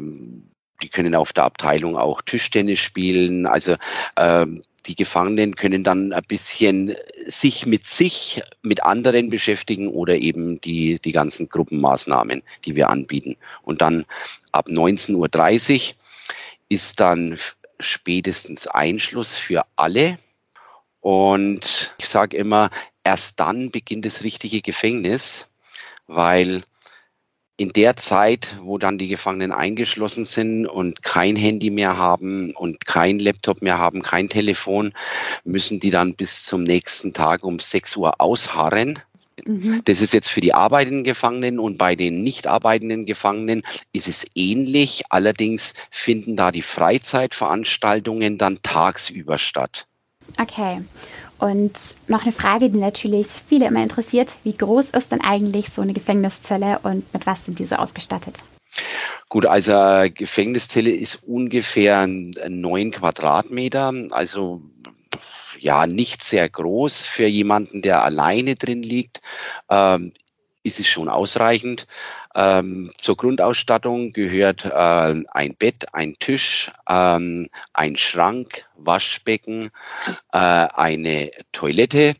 die 0.83 0.89
können 0.89 1.15
auf 1.15 1.33
der 1.33 1.45
Abteilung 1.45 1.97
auch 1.97 2.23
Tischtennis 2.23 2.81
spielen. 2.81 3.47
Also 3.47 3.77
ähm, 4.17 4.63
die 4.87 4.95
Gefangenen 4.95 5.57
können 5.57 5.83
dann 5.83 6.13
ein 6.13 6.23
bisschen 6.29 6.95
sich 7.27 7.67
mit 7.67 7.87
sich, 7.87 8.43
mit 8.63 8.85
anderen 8.85 9.31
beschäftigen 9.31 9.89
oder 9.89 10.17
eben 10.17 10.61
die, 10.61 11.01
die 11.01 11.13
ganzen 11.13 11.49
Gruppenmaßnahmen, 11.49 12.43
die 12.65 12.77
wir 12.77 12.89
anbieten. 12.89 13.37
Und 13.63 13.81
dann 13.81 14.05
ab 14.53 14.69
19.30 14.69 15.75
Uhr 15.75 15.95
ist 16.69 17.01
dann 17.01 17.37
spätestens 17.81 18.67
Einschluss 18.67 19.37
für 19.37 19.65
alle. 19.77 20.19
Und 21.07 21.95
ich 21.99 22.09
sage 22.09 22.37
immer, 22.37 22.69
erst 23.05 23.39
dann 23.39 23.71
beginnt 23.71 24.05
das 24.05 24.25
richtige 24.25 24.61
Gefängnis, 24.61 25.47
weil 26.09 26.65
in 27.57 27.73
der 27.73 27.95
Zeit, 27.95 28.57
wo 28.61 28.77
dann 28.77 28.99
die 28.99 29.07
Gefangenen 29.07 29.53
eingeschlossen 29.53 30.25
sind 30.25 30.67
und 30.67 31.05
kein 31.05 31.37
Handy 31.37 31.71
mehr 31.71 31.97
haben 31.97 32.53
und 32.57 32.87
kein 32.87 33.21
Laptop 33.21 33.63
mehr 33.63 33.79
haben, 33.79 34.03
kein 34.03 34.29
Telefon, 34.29 34.93
müssen 35.45 35.79
die 35.79 35.91
dann 35.91 36.17
bis 36.17 36.45
zum 36.45 36.65
nächsten 36.65 37.13
Tag 37.13 37.45
um 37.45 37.61
6 37.61 37.97
Uhr 37.99 38.21
ausharren. 38.21 38.99
Mhm. 39.45 39.83
Das 39.85 40.03
ist 40.03 40.13
jetzt 40.13 40.29
für 40.29 40.41
die 40.41 40.55
arbeitenden 40.55 41.05
Gefangenen 41.05 41.61
und 41.61 41.79
bei 41.79 41.95
den 41.95 42.25
nicht 42.25 42.49
arbeitenden 42.49 43.07
Gefangenen 43.07 43.63
ist 43.93 44.09
es 44.09 44.27
ähnlich. 44.35 45.05
Allerdings 45.11 45.75
finden 45.93 46.35
da 46.35 46.51
die 46.51 46.63
Freizeitveranstaltungen 46.63 48.39
dann 48.39 48.59
tagsüber 48.65 49.39
statt. 49.39 49.87
Okay. 50.41 50.83
Und 51.39 51.73
noch 52.09 52.23
eine 52.23 52.33
Frage, 52.33 52.71
die 52.71 52.79
natürlich 52.79 53.27
viele 53.27 53.67
immer 53.67 53.83
interessiert. 53.83 54.37
Wie 54.45 54.57
groß 54.57 54.91
ist 54.91 55.13
denn 55.13 55.21
eigentlich 55.21 55.69
so 55.69 55.83
eine 55.83 55.93
Gefängniszelle 55.93 56.79
und 56.83 57.13
mit 57.13 57.27
was 57.27 57.45
sind 57.45 57.59
diese 57.59 57.79
ausgestattet? 57.79 58.43
Gut, 59.29 59.45
also 59.47 60.05
Gefängniszelle 60.15 60.91
ist 60.91 61.23
ungefähr 61.27 62.07
neun 62.07 62.91
Quadratmeter, 62.91 63.93
also 64.11 64.63
ja 65.59 65.87
nicht 65.87 66.23
sehr 66.23 66.49
groß 66.49 67.03
für 67.03 67.27
jemanden, 67.27 67.83
der 67.83 68.03
alleine 68.03 68.57
drin 68.57 68.83
liegt. 68.83 69.21
Ähm, 69.71 70.13
ist 70.63 70.81
es 70.81 70.89
schon 70.89 71.09
ausreichend. 71.09 71.87
Ähm, 72.37 72.91
zur 72.99 73.17
Grundausstattung 73.17 74.13
gehört 74.13 74.67
äh, 74.67 75.23
ein 75.31 75.57
Bett, 75.59 75.87
ein 75.95 76.19
Tisch, 76.19 76.71
ähm, 76.87 77.49
ein 77.73 77.97
Schrank, 77.97 78.67
Waschbecken, 78.77 79.71
äh, 80.33 80.39
eine 80.39 81.31
Toilette. 81.53 82.15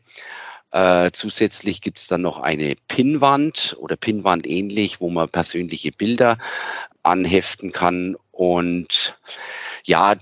Äh, 0.71 1.11
zusätzlich 1.13 1.81
gibt 1.81 1.99
es 1.99 2.07
dann 2.07 2.23
noch 2.23 2.39
eine 2.39 2.73
Pinnwand 2.87 3.77
oder 3.79 3.95
Pinnwand 3.95 4.47
ähnlich, 4.47 4.99
wo 4.99 5.11
man 5.11 5.29
persönliche 5.29 5.91
Bilder 5.91 6.39
anheften 7.03 7.71
kann. 7.71 8.17
Und 8.31 9.19
ja, 9.85 10.15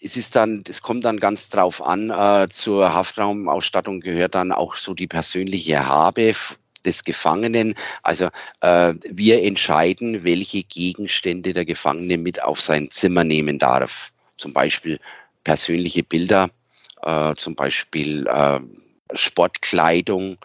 es 0.00 0.18
ist 0.18 0.36
dann, 0.36 0.62
es 0.68 0.82
kommt 0.82 1.06
dann 1.06 1.20
ganz 1.20 1.48
drauf 1.48 1.84
an, 1.84 2.10
äh, 2.10 2.48
zur 2.50 2.92
Haftraumausstattung 2.92 4.00
gehört 4.00 4.34
dann 4.34 4.52
auch 4.52 4.76
so 4.76 4.92
die 4.92 5.08
persönliche 5.08 5.86
Habe 5.86 6.34
des 6.88 7.04
Gefangenen. 7.04 7.74
Also 8.02 8.28
äh, 8.60 8.94
wir 9.08 9.42
entscheiden, 9.42 10.24
welche 10.24 10.62
Gegenstände 10.64 11.52
der 11.52 11.64
Gefangene 11.64 12.18
mit 12.18 12.42
auf 12.42 12.60
sein 12.60 12.90
Zimmer 12.90 13.24
nehmen 13.24 13.58
darf. 13.58 14.12
Zum 14.36 14.52
Beispiel 14.52 14.98
persönliche 15.44 16.02
Bilder, 16.02 16.50
äh, 17.02 17.34
zum 17.36 17.54
Beispiel 17.54 18.26
äh, 18.26 18.60
Sportkleidung, 19.14 20.38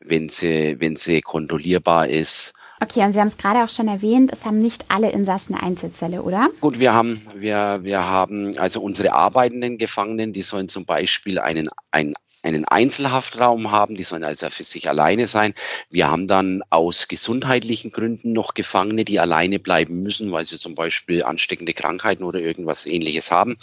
wenn 0.00 0.28
sie, 0.28 0.76
wenn 0.78 0.96
sie 0.96 1.20
kontrollierbar 1.20 2.08
ist. 2.08 2.52
Okay, 2.80 3.02
und 3.04 3.14
Sie 3.14 3.20
haben 3.20 3.28
es 3.28 3.38
gerade 3.38 3.64
auch 3.64 3.70
schon 3.70 3.88
erwähnt, 3.88 4.32
es 4.34 4.44
haben 4.44 4.58
nicht 4.58 4.90
alle 4.90 5.10
Insassen 5.10 5.54
eine 5.54 5.62
Einzelzelle, 5.62 6.22
oder? 6.22 6.50
Gut, 6.60 6.78
wir 6.78 6.92
haben, 6.92 7.22
wir, 7.34 7.80
wir 7.82 8.04
haben 8.04 8.58
also 8.58 8.82
unsere 8.82 9.14
arbeitenden 9.14 9.78
Gefangenen, 9.78 10.34
die 10.34 10.42
sollen 10.42 10.68
zum 10.68 10.84
Beispiel 10.84 11.38
einen, 11.38 11.70
ein 11.90 12.12
einen 12.46 12.64
Einzelhaftraum 12.64 13.70
haben, 13.70 13.96
die 13.96 14.04
sollen 14.04 14.24
also 14.24 14.48
für 14.48 14.62
sich 14.62 14.88
alleine 14.88 15.26
sein. 15.26 15.54
Wir 15.90 16.10
haben 16.10 16.26
dann 16.26 16.62
aus 16.70 17.08
gesundheitlichen 17.08 17.92
Gründen 17.92 18.32
noch 18.32 18.54
Gefangene, 18.54 19.04
die 19.04 19.20
alleine 19.20 19.58
bleiben 19.58 20.02
müssen, 20.02 20.32
weil 20.32 20.44
sie 20.44 20.58
zum 20.58 20.74
Beispiel 20.74 21.22
ansteckende 21.22 21.74
Krankheiten 21.74 22.22
oder 22.22 22.38
irgendwas 22.38 22.86
ähnliches 22.86 23.30
haben. 23.30 23.56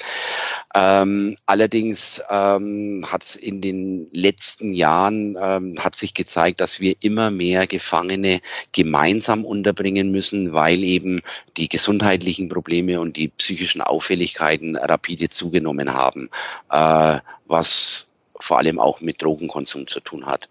Ähm, 0.76 1.36
allerdings 1.46 2.22
ähm, 2.30 3.02
hat 3.08 3.24
es 3.24 3.36
in 3.36 3.62
den 3.62 4.08
letzten 4.12 4.74
Jahren 4.74 5.38
ähm, 5.42 5.76
hat 5.80 5.96
sich 5.96 6.14
gezeigt, 6.14 6.60
dass 6.60 6.80
wir 6.80 6.96
immer 7.00 7.32
mehr 7.32 7.68
Gefangene 7.68 8.42
gemeinsam 8.74 9.46
unterbringen 9.46 10.12
müssen, 10.12 10.54
weil 10.54 10.84
eben 10.84 11.22
die 11.58 11.70
gesundheitlichen 11.70 12.50
Probleme 12.50 13.00
und 13.00 13.18
die 13.18 13.30
psychischen 13.30 13.82
Auffälligkeiten 13.82 14.76
rapide 14.76 15.30
zugenommen 15.30 15.94
haben, 15.94 16.30
äh, 16.70 17.20
was 17.46 18.08
vor 18.40 18.58
allem 18.58 18.80
auch 18.80 19.02
mit 19.02 19.22
Drogenkonsum 19.22 19.88
zu 19.88 20.00
tun 20.00 20.26
hat. 20.26 20.50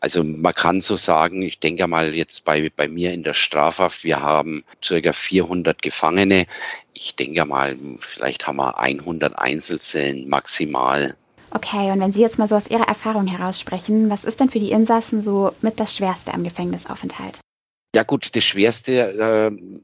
Also 0.00 0.22
man 0.24 0.54
kann 0.54 0.80
so 0.80 0.96
sagen, 0.96 1.42
ich 1.42 1.58
denke 1.58 1.86
mal 1.86 2.14
jetzt 2.14 2.44
bei, 2.44 2.70
bei 2.74 2.88
mir 2.88 3.12
in 3.12 3.22
der 3.22 3.34
Strafhaft, 3.34 4.04
wir 4.04 4.20
haben 4.20 4.64
circa 4.82 5.12
400 5.12 5.80
Gefangene. 5.82 6.46
Ich 6.92 7.16
denke 7.16 7.44
mal, 7.44 7.76
vielleicht 8.00 8.46
haben 8.46 8.56
wir 8.56 8.78
100 8.78 9.38
Einzelzellen 9.38 10.28
maximal. 10.28 11.16
Okay, 11.50 11.92
und 11.92 12.00
wenn 12.00 12.12
Sie 12.12 12.20
jetzt 12.20 12.38
mal 12.38 12.48
so 12.48 12.56
aus 12.56 12.68
Ihrer 12.68 12.88
Erfahrung 12.88 13.28
heraus 13.28 13.60
sprechen, 13.60 14.10
was 14.10 14.24
ist 14.24 14.40
denn 14.40 14.50
für 14.50 14.58
die 14.58 14.72
Insassen 14.72 15.22
so 15.22 15.52
mit 15.62 15.78
das 15.78 15.96
Schwerste 15.96 16.34
am 16.34 16.42
Gefängnisaufenthalt? 16.42 17.40
Ja 17.94 18.02
gut, 18.02 18.34
das 18.34 18.42
Schwerste 18.42 19.52
äh, 19.52 19.78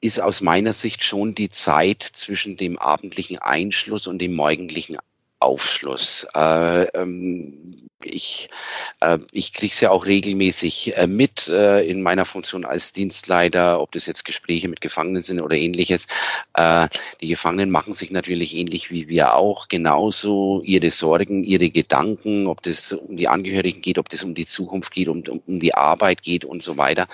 ist 0.00 0.20
aus 0.20 0.40
meiner 0.40 0.72
Sicht 0.72 1.04
schon 1.04 1.34
die 1.34 1.48
Zeit 1.48 2.02
zwischen 2.02 2.56
dem 2.56 2.76
abendlichen 2.76 3.38
Einschluss 3.38 4.08
und 4.08 4.18
dem 4.18 4.34
morgendlichen 4.34 4.98
Aufschluss. 5.42 6.26
Äh, 6.34 6.84
ähm, 6.94 7.72
ich, 8.04 8.48
äh, 9.00 9.18
ich 9.32 9.52
kriege 9.52 9.72
es 9.72 9.80
ja 9.80 9.90
auch 9.90 10.06
regelmäßig 10.06 10.96
äh, 10.96 11.06
mit 11.06 11.48
äh, 11.48 11.82
in 11.82 12.02
meiner 12.02 12.24
Funktion 12.24 12.64
als 12.64 12.92
Dienstleiter, 12.92 13.80
ob 13.80 13.92
das 13.92 14.06
jetzt 14.06 14.24
Gespräche 14.24 14.68
mit 14.68 14.80
Gefangenen 14.80 15.22
sind 15.22 15.40
oder 15.40 15.56
ähnliches. 15.56 16.06
Äh, 16.54 16.88
die 17.20 17.28
Gefangenen 17.28 17.70
machen 17.70 17.92
sich 17.92 18.10
natürlich 18.10 18.56
ähnlich 18.56 18.90
wie 18.90 19.08
wir 19.08 19.34
auch 19.34 19.68
genauso 19.68 20.62
ihre 20.64 20.90
Sorgen, 20.90 21.44
ihre 21.44 21.70
Gedanken, 21.70 22.46
ob 22.46 22.62
das 22.62 22.92
um 22.92 23.16
die 23.16 23.28
Angehörigen 23.28 23.82
geht, 23.82 23.98
ob 23.98 24.08
das 24.08 24.24
um 24.24 24.34
die 24.34 24.46
Zukunft 24.46 24.92
geht, 24.92 25.08
um, 25.08 25.22
um 25.46 25.60
die 25.60 25.74
Arbeit 25.74 26.22
geht 26.22 26.44
und 26.44 26.62
so 26.62 26.76
weiter. 26.76 27.06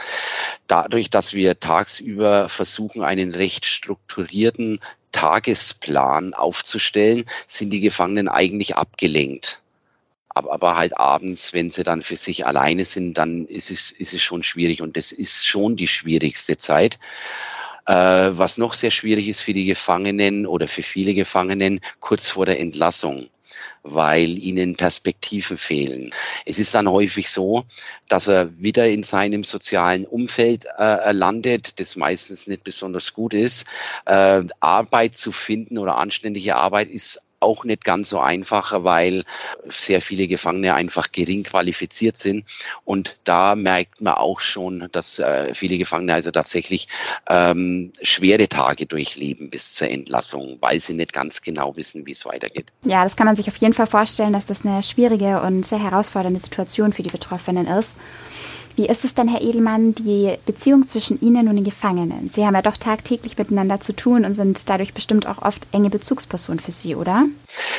Dadurch, 0.67 1.11
dass 1.11 1.35
wir 1.35 1.61
tagsüber 1.61 2.49
versuchen, 2.49 3.03
einen 3.03 3.35
recht 3.35 3.65
strukturierten 3.65 4.81
Tagesplan 5.13 6.35
aufzustellen, 6.35 7.25
sind 7.47 7.71
die 7.71 7.81
Gefangenen 7.81 8.29
eigentlich 8.29 8.77
abgelenkt. 8.77 9.63
Aber, 10.29 10.53
aber 10.53 10.77
halt 10.77 10.97
abends, 10.97 11.53
wenn 11.53 11.71
sie 11.71 11.83
dann 11.83 12.03
für 12.03 12.17
sich 12.17 12.47
alleine 12.47 12.85
sind, 12.85 13.15
dann 13.15 13.47
ist 13.47 13.71
es, 13.71 13.91
ist 13.91 14.15
es 14.15 14.23
schon 14.23 14.43
schwierig 14.43 14.83
und 14.83 14.97
das 14.97 15.11
ist 15.11 15.47
schon 15.47 15.77
die 15.77 15.89
schwierigste 15.89 16.57
Zeit. 16.57 16.99
Äh, 17.87 17.93
was 17.93 18.59
noch 18.59 18.75
sehr 18.75 18.91
schwierig 18.91 19.29
ist 19.29 19.41
für 19.41 19.55
die 19.55 19.65
Gefangenen 19.65 20.47
oder 20.47 20.69
für 20.69 20.83
viele 20.83 21.15
Gefangenen 21.15 21.81
kurz 22.01 22.29
vor 22.29 22.47
der 22.47 22.61
Entlassung 22.61 23.29
weil 23.83 24.39
ihnen 24.39 24.77
Perspektiven 24.77 25.57
fehlen. 25.57 26.13
Es 26.45 26.59
ist 26.59 26.75
dann 26.75 26.89
häufig 26.89 27.31
so, 27.31 27.65
dass 28.09 28.29
er 28.29 28.59
wieder 28.59 28.87
in 28.89 29.03
seinem 29.03 29.45
sozialen 29.45 30.05
Umfeld 30.05 30.67
äh, 30.79 31.13
landet, 31.13 31.81
das 31.81 31.97
meistens 31.97 32.47
nicht 32.47 32.65
besonders 32.65 33.15
gut 33.15 33.35
ist. 33.35 33.67
Äh, 34.07 34.43
Arbeit 34.61 35.17
zu 35.17 35.33
finden 35.33 35.79
oder 35.79 35.97
anständige 35.97 36.57
Arbeit 36.57 36.89
ist 36.89 37.21
auch 37.41 37.65
nicht 37.65 37.85
ganz 37.85 38.11
so 38.11 38.21
einfach, 38.21 38.85
weil 38.85 39.25
sehr 39.69 40.01
viele 40.01 40.27
Gefangene 40.27 40.75
einfach 40.75 41.13
gering 41.13 41.45
qualifiziert 41.45 42.17
sind. 42.17 42.45
Und 42.85 43.17
da 43.25 43.55
merkt 43.55 44.01
man 44.01 44.15
auch 44.15 44.41
schon, 44.41 44.89
dass 44.93 45.19
äh, 45.19 45.55
viele 45.55 45.79
Gefangene 45.79 46.15
also 46.15 46.31
tatsächlich 46.31 46.89
ähm, 47.29 47.93
schwere 48.03 48.49
Tage 48.49 48.87
durchleben 48.87 49.51
bis 49.51 49.75
zur 49.75 49.91
Entlassung, 49.91 50.59
weil 50.61 50.81
sie 50.81 50.95
nicht 50.95 51.13
ganz 51.13 51.43
genau 51.43 51.77
wissen, 51.77 52.07
wie 52.07 52.13
es 52.13 52.25
weitergeht. 52.27 52.67
Ja, 52.85 53.05
das 53.05 53.17
kann 53.17 53.27
man 53.27 53.37
sich 53.37 53.49
auf 53.49 53.57
jeden 53.57 53.75
Fall 53.75 53.87
vorstellen, 53.87 54.33
dass 54.33 54.47
das 54.47 54.65
eine 54.65 54.83
schwierige 54.83 55.41
und 55.43 55.67
sehr 55.67 55.83
herausfordernde 55.83 56.41
Situation 56.41 56.93
für 56.93 57.03
die 57.03 57.11
Betroffenen 57.11 57.67
ist. 57.67 57.93
Wie 58.79 58.87
ist 58.87 59.05
es 59.05 59.13
denn, 59.13 59.27
Herr 59.27 59.43
Edelmann, 59.43 59.93
die 59.97 60.37
Beziehung 60.47 60.87
zwischen 60.87 61.21
Ihnen 61.21 61.49
und 61.49 61.57
den 61.57 61.65
Gefangenen? 61.65 62.31
Sie 62.31 62.47
haben 62.47 62.55
ja 62.55 62.63
doch 62.63 62.77
tagtäglich 62.77 63.37
miteinander 63.37 63.81
zu 63.81 63.93
tun 63.93 64.25
und 64.25 64.35
sind 64.35 64.71
dadurch 64.71 64.95
bestimmt 64.95 65.27
auch 65.27 65.43
oft 65.43 65.67
enge 65.73 65.91
Bezugspersonen 65.91 66.61
für 66.61 66.71
Sie, 66.71 66.95
oder? 66.95 67.27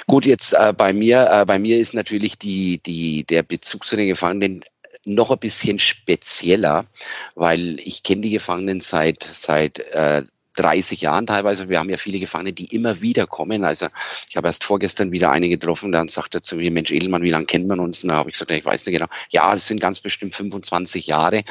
Gut, 0.07 0.25
jetzt 0.25 0.51
äh, 0.51 0.73
bei 0.75 0.91
mir, 0.91 1.29
äh, 1.31 1.45
bei 1.45 1.57
mir 1.57 1.79
ist 1.79 1.93
natürlich 1.93 2.37
die, 2.37 2.79
die, 2.85 3.23
der 3.23 3.43
Bezug 3.43 3.85
zu 3.85 3.95
den 3.95 4.09
Gefangenen 4.09 4.65
noch 5.05 5.31
ein 5.31 5.39
bisschen 5.39 5.79
spezieller, 5.79 6.85
weil 7.33 7.79
ich 7.79 8.03
kenne 8.03 8.19
die 8.19 8.31
Gefangenen 8.31 8.81
seit, 8.81 9.23
seit 9.23 9.79
äh, 9.79 10.23
30 10.59 11.01
Jahren 11.01 11.25
teilweise. 11.25 11.69
Wir 11.69 11.79
haben 11.79 11.89
ja 11.89 11.97
viele 11.97 12.19
Gefangene, 12.19 12.53
die 12.53 12.75
immer 12.75 13.01
wieder 13.01 13.25
kommen. 13.25 13.63
Also 13.63 13.87
ich 14.29 14.35
habe 14.35 14.47
erst 14.47 14.63
vorgestern 14.63 15.11
wieder 15.11 15.31
eine 15.31 15.49
getroffen, 15.49 15.91
dann 15.91 16.07
sagt 16.07 16.35
er 16.35 16.41
zu 16.41 16.57
mir, 16.57 16.71
Mensch 16.71 16.91
Edelmann, 16.91 17.23
wie 17.23 17.31
lange 17.31 17.45
kennt 17.45 17.67
man 17.67 17.79
uns? 17.79 18.03
Und 18.03 18.09
da 18.09 18.15
habe 18.15 18.29
ich 18.29 18.33
gesagt, 18.33 18.51
ich 18.51 18.65
weiß 18.65 18.85
nicht 18.85 18.97
genau. 18.97 19.09
Ja, 19.29 19.53
es 19.53 19.67
sind 19.67 19.79
ganz 19.79 19.99
bestimmt 19.99 20.35
25 20.35 21.07
Jahre. 21.07 21.43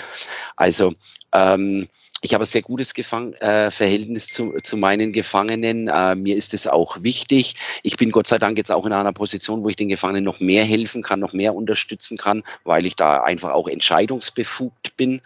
Also 0.57 0.95
ähm, 1.33 1.89
ich 2.21 2.35
habe 2.35 2.43
ein 2.43 2.47
sehr 2.47 2.63
gutes 2.63 2.95
Gefang 2.95 3.33
äh, 3.35 3.71
Verhältnis 3.71 4.27
zu, 4.27 4.55
zu 4.63 4.77
meinen 4.77 5.13
Gefangenen. 5.13 5.89
Äh, 5.89 6.17
mir 6.17 6.37
ist 6.37 6.53
es 6.53 6.67
auch 6.67 7.03
wichtig. 7.03 7.55
Ich 7.85 7.97
bin 7.97 8.11
Gott 8.11 8.27
sei 8.27 8.39
Dank 8.39 8.59
jetzt 8.59 8.73
auch 8.73 8.87
in 8.87 8.93
einer 8.93 9.13
Position, 9.13 9.63
wo 9.63 9.69
ich 9.69 9.77
den 9.77 9.89
Gefangenen 9.89 10.25
noch 10.25 10.41
mehr 10.41 10.65
helfen 10.65 11.03
kann, 11.03 11.21
noch 11.21 11.33
mehr 11.33 11.55
unterstützen 11.55 12.19
kann, 12.19 12.43
weil 12.65 12.87
ich 12.87 12.97
da 12.97 13.23
einfach 13.23 13.53
auch 13.53 13.69
entscheidungsbefugt 13.69 14.97
bin. 14.97 15.21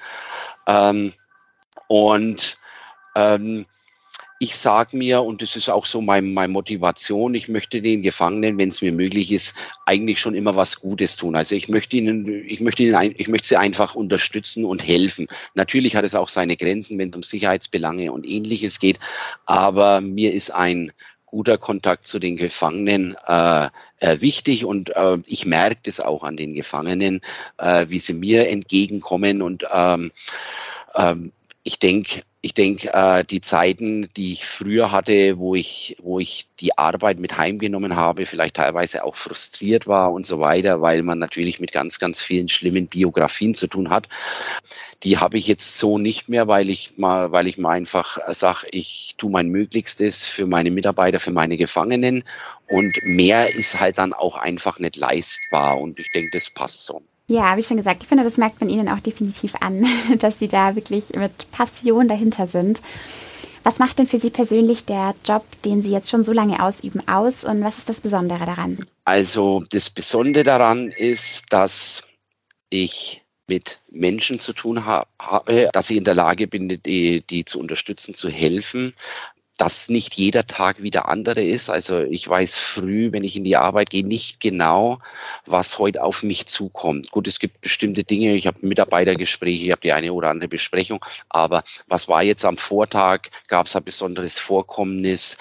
Ähm, 0.67 1.15
und 1.89 2.59
ähm, 3.17 3.67
ich 4.43 4.57
sage 4.57 4.97
mir, 4.97 5.23
und 5.23 5.41
das 5.41 5.55
ist 5.55 5.71
auch 5.71 5.87
so 5.87 6.01
mein, 6.01 6.35
meine 6.35 6.53
Motivation, 6.53 7.33
ich 7.37 7.49
möchte 7.49 7.81
den 7.81 8.03
Gefangenen, 8.03 8.59
wenn 8.59 8.71
es 8.71 8.83
mir 8.83 8.91
möglich 8.91 9.31
ist, 9.31 9.55
eigentlich 9.87 10.19
schon 10.19 10.35
immer 10.35 10.57
was 10.57 10.81
Gutes 10.81 11.17
tun. 11.17 11.37
Also 11.37 11.55
ich 11.55 11.69
möchte 11.69 11.97
ihnen, 11.97 12.27
ich 12.49 12.59
möchte 12.59 12.83
ihnen, 12.83 13.15
ich 13.17 13.29
möchte 13.29 13.47
sie 13.47 13.57
einfach 13.57 13.95
unterstützen 13.95 14.65
und 14.65 14.85
helfen. 14.85 15.29
Natürlich 15.55 15.95
hat 15.95 16.05
es 16.05 16.17
auch 16.17 16.29
seine 16.29 16.57
Grenzen, 16.57 16.99
wenn 16.99 17.11
es 17.11 17.15
um 17.15 17.23
Sicherheitsbelange 17.23 18.11
und 18.11 18.27
ähnliches 18.27 18.81
geht, 18.81 18.99
aber 19.47 20.01
mir 20.01 20.33
ist 20.33 20.51
ein 20.51 20.91
guter 21.27 21.57
Kontakt 21.57 22.09
zu 22.09 22.19
den 22.19 22.37
Gefangenen 22.37 23.15
äh, 23.29 23.69
äh, 24.01 24.21
wichtig 24.21 24.65
und 24.65 24.91
äh, 24.97 25.19
ich 25.25 25.47
merke 25.47 25.83
das 25.85 26.01
auch 26.01 26.25
an 26.25 26.37
den 26.37 26.55
Gefangenen, 26.55 27.21
äh, 27.59 27.87
wie 27.89 28.01
sie 28.01 28.13
mir 28.13 28.49
entgegenkommen 28.49 29.41
und 29.41 29.65
ähm, 29.73 30.11
ähm, 30.97 31.33
ich 31.65 31.79
denke, 31.79 32.23
ich 32.45 32.55
denke, 32.55 32.93
äh, 32.93 33.25
die 33.25 33.41
Zeiten, 33.41 34.09
die 34.17 34.33
ich 34.33 34.47
früher 34.47 34.91
hatte, 34.91 35.39
wo 35.39 35.55
ich, 35.55 35.97
wo 36.03 36.19
ich 36.19 36.49
die 36.59 36.77
Arbeit 36.77 37.21
mit 37.21 37.39
heimgenommen 37.39 37.95
habe, 37.95 38.27
vielleicht 38.27 38.57
teilweise 38.57 39.05
auch 39.05 39.15
frustriert 39.15 39.87
war 39.87 40.13
und 40.13 40.27
so 40.27 40.41
weiter, 40.41 40.81
weil 40.81 41.05
man 41.05 41.21
natürlich 41.21 41.61
mit 41.61 41.71
ganz, 41.71 42.01
ganz 42.01 42.21
vielen 42.21 42.49
schlimmen 42.49 42.89
Biografien 42.89 43.55
zu 43.55 43.69
tun 43.69 43.91
hat, 43.91 44.09
die 45.05 45.19
habe 45.19 45.39
ich 45.39 45.47
jetzt 45.47 45.79
so 45.79 45.99
nicht 45.99 46.29
mehr, 46.29 46.49
weil 46.49 46.69
ich 46.69 46.99
mal, 46.99 47.31
weil 47.31 47.47
ich 47.47 47.59
mal 47.59 47.71
einfach 47.71 48.19
sage, 48.29 48.67
ich 48.73 49.15
tue 49.17 49.31
mein 49.31 49.49
Möglichstes 49.49 50.25
für 50.25 50.47
meine 50.47 50.73
Mitarbeiter, 50.73 51.21
für 51.21 51.33
meine 51.33 51.57
Gefangenen 51.57 52.25
und 52.67 52.99
mehr 53.05 53.55
ist 53.55 53.79
halt 53.79 53.99
dann 53.99 54.13
auch 54.13 54.37
einfach 54.37 54.81
nicht 54.81 54.97
leistbar 54.97 55.81
und 55.81 56.01
ich 56.01 56.11
denke, 56.11 56.31
das 56.33 56.51
passt 56.51 56.85
so. 56.87 57.03
Ja, 57.27 57.57
wie 57.57 57.63
schon 57.63 57.77
gesagt, 57.77 58.03
ich 58.03 58.09
finde, 58.09 58.25
das 58.25 58.37
merkt 58.37 58.61
man 58.61 58.69
Ihnen 58.69 58.89
auch 58.89 59.01
definitiv 59.01 59.55
an, 59.61 59.87
dass 60.19 60.39
Sie 60.39 60.49
da 60.49 60.75
wirklich 60.75 61.11
mit 61.15 61.51
Passion 61.51 62.09
dahinter 62.09 62.47
sind. 62.47 62.81
Was 63.65 63.79
macht 63.79 63.99
denn 63.99 64.09
für 64.09 64.19
Sie 64.19 64.31
persönlich 64.31 64.85
der 64.87 65.15
Job, 65.25 65.45
den 65.65 65.83
Sie 65.83 65.91
jetzt 65.91 66.11
schon 66.11 66.25
so 66.25 66.33
lange 66.33 66.63
ausüben, 66.63 67.07
aus 67.07 67.45
und 67.45 67.63
was 67.63 67.79
ist 67.79 67.89
das 67.89 68.01
Besondere 68.01 68.45
daran? 68.45 68.77
Also 69.05 69.63
das 69.71 69.89
Besondere 69.89 70.43
daran 70.43 70.89
ist, 70.89 71.53
dass 71.53 72.03
ich 72.71 73.23
mit 73.47 73.81
Menschen 73.91 74.41
zu 74.41 74.53
tun 74.53 74.85
habe, 74.85 75.69
dass 75.73 75.91
ich 75.91 75.97
in 75.97 76.05
der 76.05 76.15
Lage 76.15 76.49
bin, 76.49 76.69
die, 76.69 77.23
die 77.23 77.45
zu 77.45 77.61
unterstützen, 77.61 78.15
zu 78.15 78.31
helfen, 78.31 78.95
dass 79.63 79.89
nicht 79.89 80.17
jeder 80.17 80.45
Tag 80.45 80.83
wie 80.83 80.91
der 80.91 81.07
andere 81.07 81.41
ist. 81.41 81.71
Also 81.71 82.01
ich 82.01 82.29
weiß 82.29 82.59
früh, 82.59 83.13
wenn 83.13 83.23
ich 83.23 83.37
in 83.37 83.45
die 83.45 83.57
Arbeit 83.57 83.91
gehe, 83.91 84.05
nicht 84.05 84.41
genau, 84.41 84.99
was 85.47 85.79
heute 85.79 86.03
auf 86.03 86.25
mich 86.25 86.47
zukommt. 86.47 87.13
Gut, 87.13 87.29
es 87.29 87.39
gibt 87.39 87.61
bestimmte 87.61 88.03
Dinge, 88.03 88.35
ich 88.35 88.49
habe 88.49 88.59
Mitarbeitergespräche, 88.67 89.67
ich 89.67 89.71
habe 89.71 89.81
die 89.81 89.93
eine 89.93 90.13
oder 90.15 90.31
andere 90.31 90.49
Besprechung, 90.49 90.99
aber 91.29 91.63
was 91.87 92.09
war 92.09 92.25
jetzt 92.25 92.45
am 92.45 92.57
Vortag? 92.57 93.29
Gab 93.47 93.67
es 93.67 93.77
ein 93.77 93.85
besonderes 93.85 94.37
Vorkommnis 94.37 95.39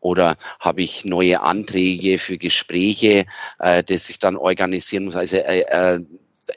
oder 0.00 0.38
habe 0.60 0.80
ich 0.80 1.04
neue 1.04 1.42
Anträge 1.42 2.16
für 2.16 2.38
Gespräche, 2.38 3.26
äh, 3.58 3.84
das 3.84 4.08
ich 4.08 4.18
dann 4.18 4.38
organisieren 4.38 5.04
muss? 5.04 5.16
Also 5.16 5.36
äh, 5.36 5.60
äh, 5.68 6.00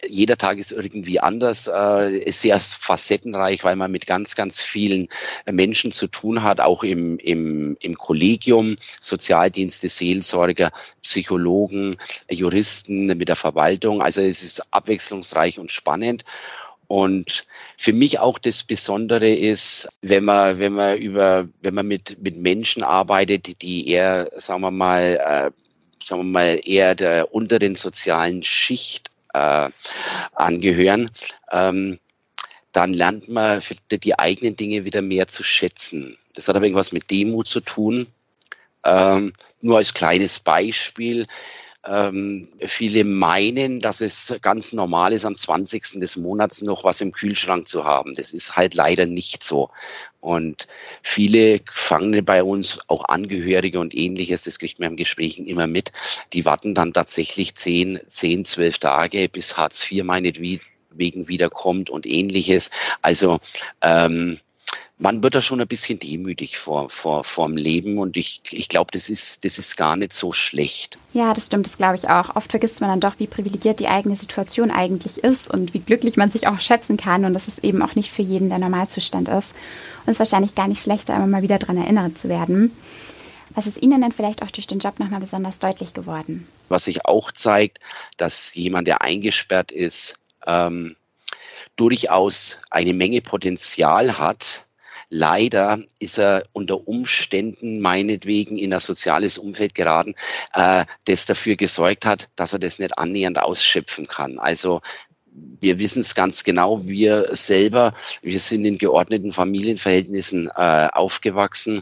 jeder 0.08 0.38
Tag 0.38 0.58
ist 0.58 0.72
irgendwie 0.72 1.20
anders, 1.20 1.70
äh, 1.74 2.18
ist 2.18 2.42
sehr 2.42 2.60
facettenreich, 2.60 3.64
weil 3.64 3.76
man 3.76 3.92
mit 3.92 4.06
ganz, 4.06 4.36
ganz 4.36 4.60
vielen 4.62 5.08
Menschen 5.50 5.92
zu 5.92 6.08
tun 6.08 6.44
hat, 6.44 6.60
auch 6.60 6.84
im, 6.84 7.18
im, 7.20 7.78
im 7.82 7.98
Kollegium, 7.98 8.76
Sozialdienste, 9.00 9.90
Seelsorger, 9.90 10.72
Psychologen, 11.02 11.98
Juristen 12.30 13.06
mit 13.06 13.30
der 13.30 13.36
Verwaltung. 13.36 14.02
Also 14.02 14.22
es 14.22 14.44
ist 14.44 14.62
abwechslungsreich 14.74 15.60
und 15.60 15.72
spannend. 15.72 16.24
Und 16.88 17.46
für 17.78 17.94
mich 17.94 18.20
auch 18.20 18.38
das 18.38 18.66
Besondere 18.66 19.30
ist, 19.30 19.88
wenn 20.02 20.26
man, 20.26 20.60
wenn 20.60 20.74
man 20.74 20.98
über, 20.98 21.48
wenn 21.62 21.74
man 21.74 21.88
mit, 21.88 22.18
mit 22.22 22.36
Menschen 22.36 22.84
arbeitet, 22.84 23.62
die 23.62 23.88
eher, 23.88 24.30
sagen 24.36 24.60
wir 24.60 24.72
mal, 24.72 25.02
äh, 25.16 25.52
sagen 26.04 26.22
wir 26.22 26.26
mal, 26.26 26.60
eher 26.66 26.96
der 26.96 27.34
unteren 27.34 27.76
sozialen 27.76 28.44
Schicht 28.44 29.11
äh, 29.34 29.70
angehören, 30.34 31.12
ähm, 31.52 32.00
dann 32.72 32.94
lernt 32.94 33.28
man 33.28 33.62
die 33.92 34.18
eigenen 34.18 34.56
Dinge 34.56 34.86
wieder 34.86 35.02
mehr 35.02 35.28
zu 35.28 35.44
schätzen. 35.44 36.18
Das 36.36 36.48
hat 36.48 36.56
aber 36.56 36.66
irgendwas 36.66 36.92
mit 36.92 37.10
Demut 37.12 37.48
zu 37.48 37.60
tun. 37.60 38.08
Ähm, 38.86 39.34
nur 39.62 39.78
als 39.78 39.94
kleines 39.94 40.40
Beispiel. 40.40 41.28
Ähm, 41.86 42.48
viele 42.60 43.04
meinen, 43.04 43.80
dass 43.80 44.02
es 44.02 44.38
ganz 44.42 44.72
normal 44.74 45.14
ist, 45.14 45.26
am 45.26 45.36
20. 45.36 46.00
des 46.00 46.16
Monats 46.16 46.62
noch 46.62 46.84
was 46.84 47.02
im 47.02 47.12
Kühlschrank 47.12 47.68
zu 47.68 47.84
haben. 47.84 48.14
Das 48.14 48.34
ist 48.34 48.56
halt 48.56 48.76
leider 48.76 49.06
nicht 49.06 49.44
so. 49.44 49.70
Und 50.20 50.68
viele 51.02 51.60
Gefangene 51.60 52.22
bei 52.22 52.44
uns, 52.44 52.80
auch 52.88 53.06
Angehörige 53.06 53.80
und 53.80 53.96
ähnliches, 53.96 54.44
das 54.44 54.60
kriegt 54.60 54.80
man 54.80 54.92
im 54.92 54.98
Gesprächen 54.98 55.48
immer 55.48 55.66
mit, 55.66 55.92
die 56.34 56.46
warten 56.46 56.76
dann 56.76 56.94
tatsächlich 56.94 57.56
10, 57.56 58.00
10, 58.08 58.46
12 58.46 58.78
Tage, 58.78 59.30
bis 59.30 59.58
Hartz 59.58 59.92
IV 59.92 60.04
meinetwegen 60.04 60.62
wiederkommt 60.98 61.90
und 61.90 62.06
ähnliches. 62.06 62.70
Also 63.02 63.40
ähm, 63.82 64.38
man 65.02 65.24
wird 65.24 65.34
da 65.34 65.42
schon 65.42 65.60
ein 65.60 65.68
bisschen 65.68 65.98
demütig 65.98 66.60
vor, 66.60 66.90
vor, 66.92 67.24
vor 67.24 67.48
dem 67.48 67.58
Leben 67.58 67.98
und 67.98 68.18
ich, 68.18 68.42
ich 68.52 68.70
glaube, 68.70 68.92
das 68.94 69.10
ist, 69.10 69.44
das 69.44 69.58
ist 69.58 69.76
gar 69.76 69.96
nicht 69.96 70.14
so 70.14 70.32
schlecht. 70.32 71.00
Ja, 71.14 71.34
das 71.34 71.48
stimmt, 71.48 71.66
das 71.66 71.78
glaube 71.78 71.96
ich 71.96 72.08
auch. 72.08 72.36
Oft 72.36 72.52
vergisst 72.52 72.82
man 72.82 72.92
dann 72.92 73.00
doch, 73.00 73.18
wie 73.18 73.26
privilegiert 73.26 73.80
die 73.80 73.88
eigene 73.88 74.16
Situation 74.16 74.70
eigentlich 74.70 75.18
ist 75.18 75.50
und 75.50 75.74
wie 75.74 75.80
glücklich 75.80 76.18
man 76.18 76.30
sich 76.30 76.48
auch 76.48 76.60
schätzen 76.60 76.98
kann 76.98 77.26
und 77.26 77.34
dass 77.34 77.48
es 77.48 77.60
eben 77.60 77.82
auch 77.82 77.96
nicht 77.96 78.12
für 78.12 78.22
jeden 78.22 78.50
der 78.50 78.60
Normalzustand 78.60 79.28
ist. 79.28 79.54
Und 80.06 80.06
es 80.06 80.16
ist 80.16 80.20
wahrscheinlich 80.20 80.54
gar 80.54 80.68
nicht 80.68 80.84
schlechter, 80.84 81.16
immer 81.16 81.26
mal 81.26 81.42
wieder 81.42 81.58
daran 81.58 81.78
erinnert 81.78 82.20
zu 82.20 82.30
werden. 82.30 82.72
Was 83.56 83.66
ist 83.66 83.82
Ihnen 83.82 84.02
denn 84.02 84.12
vielleicht 84.12 84.44
auch 84.44 84.52
durch 84.52 84.68
den 84.68 84.80
Job 84.80 85.00
nochmal 85.00 85.20
besonders 85.20 85.58
deutlich 85.58 85.96
geworden? 85.96 86.48
Was 86.70 86.86
sich 86.86 87.06
auch 87.06 87.32
zeigt, 87.32 87.80
dass 88.18 88.54
jemand, 88.54 88.88
der 88.88 89.02
eingesperrt 89.02 89.72
ist, 89.72 90.20
ähm, 90.46 90.96
durchaus 91.76 92.60
eine 92.70 92.94
Menge 92.94 93.22
Potenzial 93.22 94.20
hat, 94.20 94.68
Leider 95.14 95.84
ist 96.00 96.18
er 96.18 96.44
unter 96.54 96.88
Umständen 96.88 97.82
meinetwegen 97.82 98.58
in 98.58 98.74
ein 98.74 98.80
soziales 98.80 99.38
Umfeld 99.38 99.76
geraten, 99.76 100.16
äh, 100.54 100.86
das 101.04 101.26
dafür 101.26 101.58
gesorgt 101.58 102.06
hat, 102.06 102.30
dass 102.38 102.54
er 102.54 102.60
das 102.60 102.80
nicht 102.80 102.98
annähernd 102.98 103.42
ausschöpfen 103.42 104.08
kann. 104.08 104.40
Also 104.40 104.80
wir 105.60 105.80
wissen 105.80 106.00
es 106.00 106.16
ganz 106.16 106.46
genau, 106.46 106.86
wir 106.86 107.36
selber, 107.36 107.94
wir 108.22 108.40
sind 108.40 108.64
in 108.64 108.78
geordneten 108.78 109.34
Familienverhältnissen 109.34 110.50
äh, 110.56 110.88
aufgewachsen. 110.94 111.82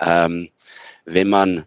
Ähm, 0.00 0.48
wenn 1.04 1.28
man 1.28 1.66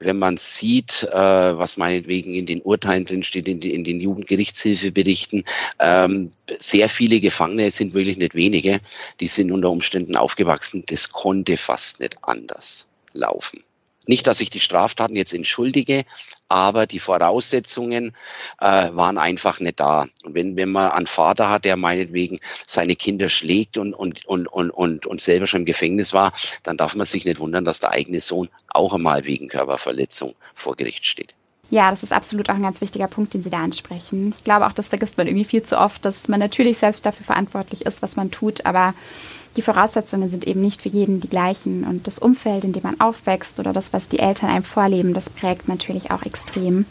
wenn 0.00 0.18
man 0.18 0.38
sieht, 0.38 1.06
äh, 1.12 1.14
was 1.14 1.76
meinetwegen 1.76 2.34
in 2.34 2.46
den 2.46 2.62
Urteilen 2.62 3.04
drin 3.04 3.22
steht, 3.22 3.46
in, 3.46 3.60
in 3.60 3.84
den 3.84 4.00
Jugendgerichtshilfeberichten, 4.00 5.44
ähm, 5.78 6.30
sehr 6.58 6.88
viele 6.88 7.20
Gefangene 7.20 7.70
sind 7.70 7.94
wirklich 7.94 8.16
nicht 8.16 8.34
wenige, 8.34 8.80
die 9.20 9.28
sind 9.28 9.52
unter 9.52 9.70
Umständen 9.70 10.16
aufgewachsen. 10.16 10.84
Das 10.86 11.10
konnte 11.10 11.56
fast 11.56 12.00
nicht 12.00 12.16
anders 12.22 12.88
laufen. 13.12 13.62
Nicht, 14.06 14.26
dass 14.26 14.40
ich 14.40 14.50
die 14.50 14.60
Straftaten 14.60 15.14
jetzt 15.14 15.34
entschuldige, 15.34 16.04
aber 16.48 16.86
die 16.86 16.98
Voraussetzungen 16.98 18.16
äh, 18.60 18.64
waren 18.92 19.18
einfach 19.18 19.60
nicht 19.60 19.78
da. 19.78 20.08
Und 20.24 20.34
wenn, 20.34 20.56
wenn 20.56 20.72
man 20.72 20.90
einen 20.90 21.06
Vater 21.06 21.50
hat, 21.50 21.64
der 21.64 21.76
meinetwegen 21.76 22.38
seine 22.66 22.96
Kinder 22.96 23.28
schlägt 23.28 23.78
und, 23.78 23.94
und, 23.94 24.24
und, 24.26 24.48
und, 24.48 24.70
und, 24.70 25.06
und 25.06 25.20
selber 25.20 25.46
schon 25.46 25.60
im 25.60 25.66
Gefängnis 25.66 26.12
war, 26.12 26.32
dann 26.62 26.76
darf 26.76 26.96
man 26.96 27.06
sich 27.06 27.24
nicht 27.24 27.40
wundern, 27.40 27.64
dass 27.64 27.80
der 27.80 27.90
eigene 27.90 28.20
Sohn 28.20 28.48
auch 28.68 28.94
einmal 28.94 29.26
wegen 29.26 29.48
Körperverletzung 29.48 30.34
vor 30.54 30.76
Gericht 30.76 31.06
steht. 31.06 31.34
Ja, 31.70 31.90
das 31.90 32.02
ist 32.02 32.12
absolut 32.12 32.50
auch 32.50 32.54
ein 32.54 32.62
ganz 32.62 32.80
wichtiger 32.80 33.06
Punkt, 33.06 33.32
den 33.32 33.44
Sie 33.44 33.50
da 33.50 33.58
ansprechen. 33.58 34.34
Ich 34.36 34.42
glaube 34.42 34.66
auch, 34.66 34.72
das 34.72 34.88
vergisst 34.88 35.16
man 35.18 35.28
irgendwie 35.28 35.44
viel 35.44 35.62
zu 35.62 35.78
oft, 35.78 36.04
dass 36.04 36.26
man 36.26 36.40
natürlich 36.40 36.78
selbst 36.78 37.06
dafür 37.06 37.24
verantwortlich 37.24 37.86
ist, 37.86 38.02
was 38.02 38.16
man 38.16 38.32
tut, 38.32 38.66
aber 38.66 38.92
die 39.56 39.62
Voraussetzungen 39.62 40.30
sind 40.30 40.46
eben 40.46 40.60
nicht 40.60 40.82
für 40.82 40.88
jeden 40.88 41.20
die 41.20 41.28
gleichen. 41.28 41.84
Und 41.84 42.06
das 42.06 42.18
Umfeld, 42.18 42.64
in 42.64 42.72
dem 42.72 42.82
man 42.82 43.00
aufwächst 43.00 43.58
oder 43.58 43.72
das, 43.72 43.92
was 43.92 44.08
die 44.08 44.20
Eltern 44.20 44.50
einem 44.50 44.64
vorleben, 44.64 45.14
das 45.14 45.28
prägt 45.28 45.68
natürlich 45.68 46.10
auch 46.10 46.22
extrem. 46.22 46.86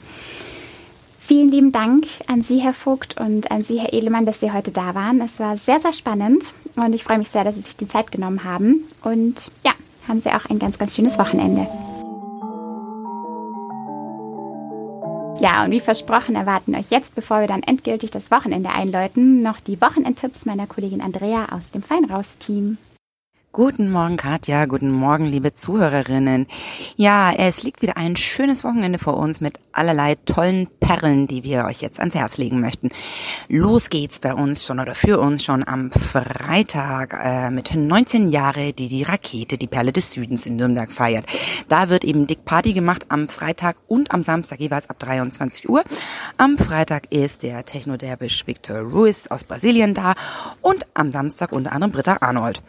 Vielen 1.19 1.49
lieben 1.49 1.71
Dank 1.71 2.05
an 2.27 2.41
Sie, 2.41 2.59
Herr 2.59 2.73
Vogt, 2.73 3.19
und 3.19 3.51
an 3.51 3.63
Sie, 3.63 3.79
Herr 3.79 3.93
Ehlemann, 3.93 4.25
dass 4.25 4.39
Sie 4.39 4.51
heute 4.51 4.71
da 4.71 4.95
waren. 4.95 5.21
Es 5.21 5.39
war 5.39 5.57
sehr, 5.57 5.79
sehr 5.79 5.93
spannend 5.93 6.53
und 6.75 6.93
ich 6.93 7.03
freue 7.03 7.19
mich 7.19 7.29
sehr, 7.29 7.43
dass 7.43 7.55
Sie 7.55 7.61
sich 7.61 7.77
die 7.77 7.87
Zeit 7.87 8.11
genommen 8.11 8.43
haben. 8.43 8.83
Und 9.03 9.51
ja, 9.63 9.71
haben 10.07 10.21
Sie 10.21 10.29
auch 10.29 10.45
ein 10.49 10.57
ganz, 10.57 10.79
ganz 10.79 10.95
schönes 10.95 11.19
Wochenende. 11.19 11.67
Ja, 15.39 15.63
und 15.63 15.71
wie 15.71 15.79
versprochen 15.79 16.35
erwarten 16.35 16.75
euch 16.75 16.89
jetzt, 16.89 17.15
bevor 17.15 17.39
wir 17.39 17.47
dann 17.47 17.63
endgültig 17.63 18.11
das 18.11 18.29
Wochenende 18.29 18.71
einläuten, 18.71 19.41
noch 19.41 19.61
die 19.61 19.79
Wochenendtipps 19.81 20.45
meiner 20.45 20.67
Kollegin 20.67 21.01
Andrea 21.01 21.47
aus 21.51 21.71
dem 21.71 21.81
Feinraus-Team. 21.81 22.77
Guten 23.51 23.89
Morgen, 23.89 24.15
Katja. 24.15 24.65
Guten 24.67 24.91
Morgen, 24.91 25.25
liebe 25.25 25.53
Zuhörerinnen. 25.53 26.45
Ja, 26.97 27.33
es 27.33 27.63
liegt 27.63 27.81
wieder 27.81 27.97
ein 27.97 28.15
schönes 28.15 28.63
Wochenende 28.63 28.99
vor 28.99 29.17
uns 29.17 29.41
mit 29.41 29.59
allerlei 29.71 30.17
tollen 30.23 30.67
Perlen, 30.79 31.25
die 31.25 31.43
wir 31.43 31.65
euch 31.65 31.81
jetzt 31.81 31.99
ans 31.99 32.13
Herz 32.13 32.37
legen 32.37 32.61
möchten. 32.61 32.89
Los 33.47 33.89
geht's 33.89 34.19
bei 34.19 34.35
uns 34.35 34.63
schon 34.63 34.79
oder 34.79 34.93
für 34.93 35.19
uns 35.19 35.43
schon 35.43 35.67
am 35.67 35.89
Freitag 35.89 37.19
äh, 37.19 37.49
mit 37.49 37.73
19 37.73 38.29
Jahre, 38.29 38.71
die 38.71 38.87
die 38.87 39.01
Rakete, 39.01 39.57
die 39.57 39.65
Perle 39.65 39.93
des 39.93 40.11
Südens 40.11 40.45
in 40.45 40.55
Nürnberg 40.55 40.91
feiert. 40.91 41.25
Da 41.69 41.89
wird 41.89 42.03
eben 42.03 42.27
dick 42.27 42.45
Party 42.45 42.73
gemacht 42.73 43.07
am 43.09 43.29
Freitag 43.29 43.77
und 43.87 44.11
am 44.11 44.21
Samstag 44.21 44.59
jeweils 44.59 44.91
ab 44.91 44.99
23 44.99 45.67
Uhr. 45.67 45.83
Am 46.37 46.59
Freitag 46.59 47.11
ist 47.11 47.41
der 47.41 47.65
Technoderbisch 47.65 48.45
Victor 48.45 48.81
Ruiz 48.81 49.25
aus 49.25 49.43
Brasilien 49.43 49.95
da 49.95 50.13
und 50.61 50.85
am 50.93 51.11
Samstag 51.11 51.51
unter 51.51 51.71
anderem 51.71 51.91
Britta 51.91 52.17
Arnold. 52.21 52.61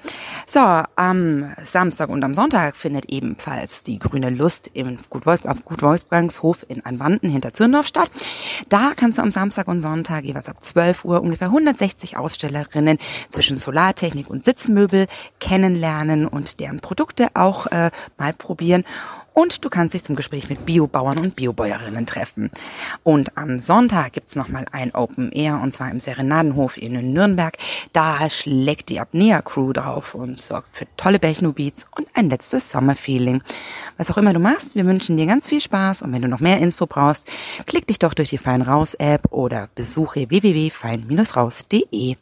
So, 0.47 0.70
am 0.97 1.55
Samstag 1.65 2.09
und 2.09 2.23
am 2.25 2.35
Sonntag 2.35 2.77
findet 2.77 3.11
ebenfalls 3.11 3.83
die 3.83 3.99
Grüne 3.99 4.31
Lust 4.31 4.71
im 4.73 4.99
Gut, 5.09 5.27
Wolf, 5.27 5.43
Gut 5.65 5.83
Wolfgangshof 5.83 6.65
in 6.69 6.85
Anwanden 6.85 7.29
hinter 7.29 7.53
Zürndorf 7.53 7.87
statt. 7.87 8.11
Da 8.69 8.93
kannst 8.97 9.19
du 9.19 9.23
am 9.23 9.33
Samstag 9.33 9.69
und 9.69 9.81
Sonntag 9.81 10.25
jeweils 10.25 10.49
ab 10.49 10.63
12 10.63 11.05
Uhr 11.05 11.23
ungefähr 11.23 11.49
160 11.49 12.17
Ausstellerinnen 12.17 12.99
zwischen 13.31 13.59
Solartechnik 13.59 14.31
und 14.31 14.45
Sitzmöbel 14.45 15.07
kennenlernen 15.41 16.27
und 16.27 16.61
deren 16.61 16.81
Produkte 16.81 17.29
auch 17.35 17.67
äh, 17.67 17.91
mal 18.17 18.33
probieren 18.33 18.85
und 19.35 19.65
du 19.65 19.71
kannst 19.71 19.95
dich 19.95 20.05
zum 20.05 20.17
Gespräch 20.17 20.49
mit 20.49 20.67
Biobauern 20.67 21.19
und 21.19 21.37
Biobäuerinnen 21.37 22.07
treffen. 22.07 22.51
Und 23.03 23.37
am 23.37 23.61
Sonntag 23.61 24.13
gibt's 24.13 24.37
nochmal 24.37 24.67
ein 24.73 24.95
Open 24.95 25.33
Air 25.33 25.61
und 25.63 25.73
zwar 25.73 25.91
im 25.91 26.01
Serenadenhof 26.01 26.77
in 26.77 27.13
Nürnberg. 27.13 27.57
Da 27.93 28.29
schlägt 28.29 28.89
die 28.89 29.01
Apnea 29.01 29.43
Crew 29.43 29.73
drauf 29.73 30.15
und 30.15 30.39
sorgt 30.39 30.77
für 30.77 30.87
tolle 30.97 31.19
Bechno-Beats 31.19 31.87
und 31.97 32.07
ein 32.15 32.31
letztes 32.31 32.71
Sommerfeeling. 32.71 33.43
Was 33.97 34.11
auch 34.11 34.19
immer 34.19 34.33
du 34.33 34.41
machst, 34.41 34.75
wir 34.75 34.87
wünschen 34.87 35.17
dir 35.17 35.27
ganz 35.27 35.49
viel 35.49 35.61
Spaß 35.61 36.03
und 36.03 36.13
wenn 36.13 36.23
du 36.23 36.29
noch 36.29 36.41
mehr 36.41 36.59
Info 36.59 36.87
brauchst, 36.87 37.27
klick 37.67 37.87
dich 37.87 37.99
doch 37.99 38.15
durch 38.15 38.31
die 38.31 38.39
Fein 38.39 38.63
Raus 38.63 38.95
App 38.95 39.33
oder 39.33 39.69
besuche 39.75 40.29
www.fein-raus.de. 40.29 42.17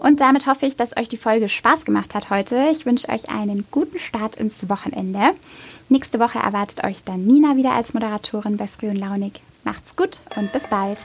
Und 0.00 0.20
damit 0.20 0.46
hoffe 0.46 0.66
ich, 0.66 0.76
dass 0.76 0.96
euch 0.96 1.08
die 1.08 1.16
Folge 1.16 1.48
Spaß 1.48 1.84
gemacht 1.84 2.14
hat 2.14 2.30
heute. 2.30 2.68
Ich 2.70 2.86
wünsche 2.86 3.08
euch 3.08 3.28
einen 3.30 3.66
guten 3.70 3.98
Start 3.98 4.36
ins 4.36 4.68
Wochenende. 4.68 5.34
Nächste 5.88 6.18
Woche 6.18 6.38
erwartet 6.38 6.84
euch 6.84 7.02
dann 7.04 7.26
Nina 7.26 7.56
wieder 7.56 7.72
als 7.72 7.94
Moderatorin 7.94 8.56
bei 8.56 8.66
Früh 8.66 8.88
und 8.88 8.96
Launig. 8.96 9.40
Macht's 9.64 9.96
gut 9.96 10.20
und 10.36 10.52
bis 10.52 10.68
bald. 10.68 11.04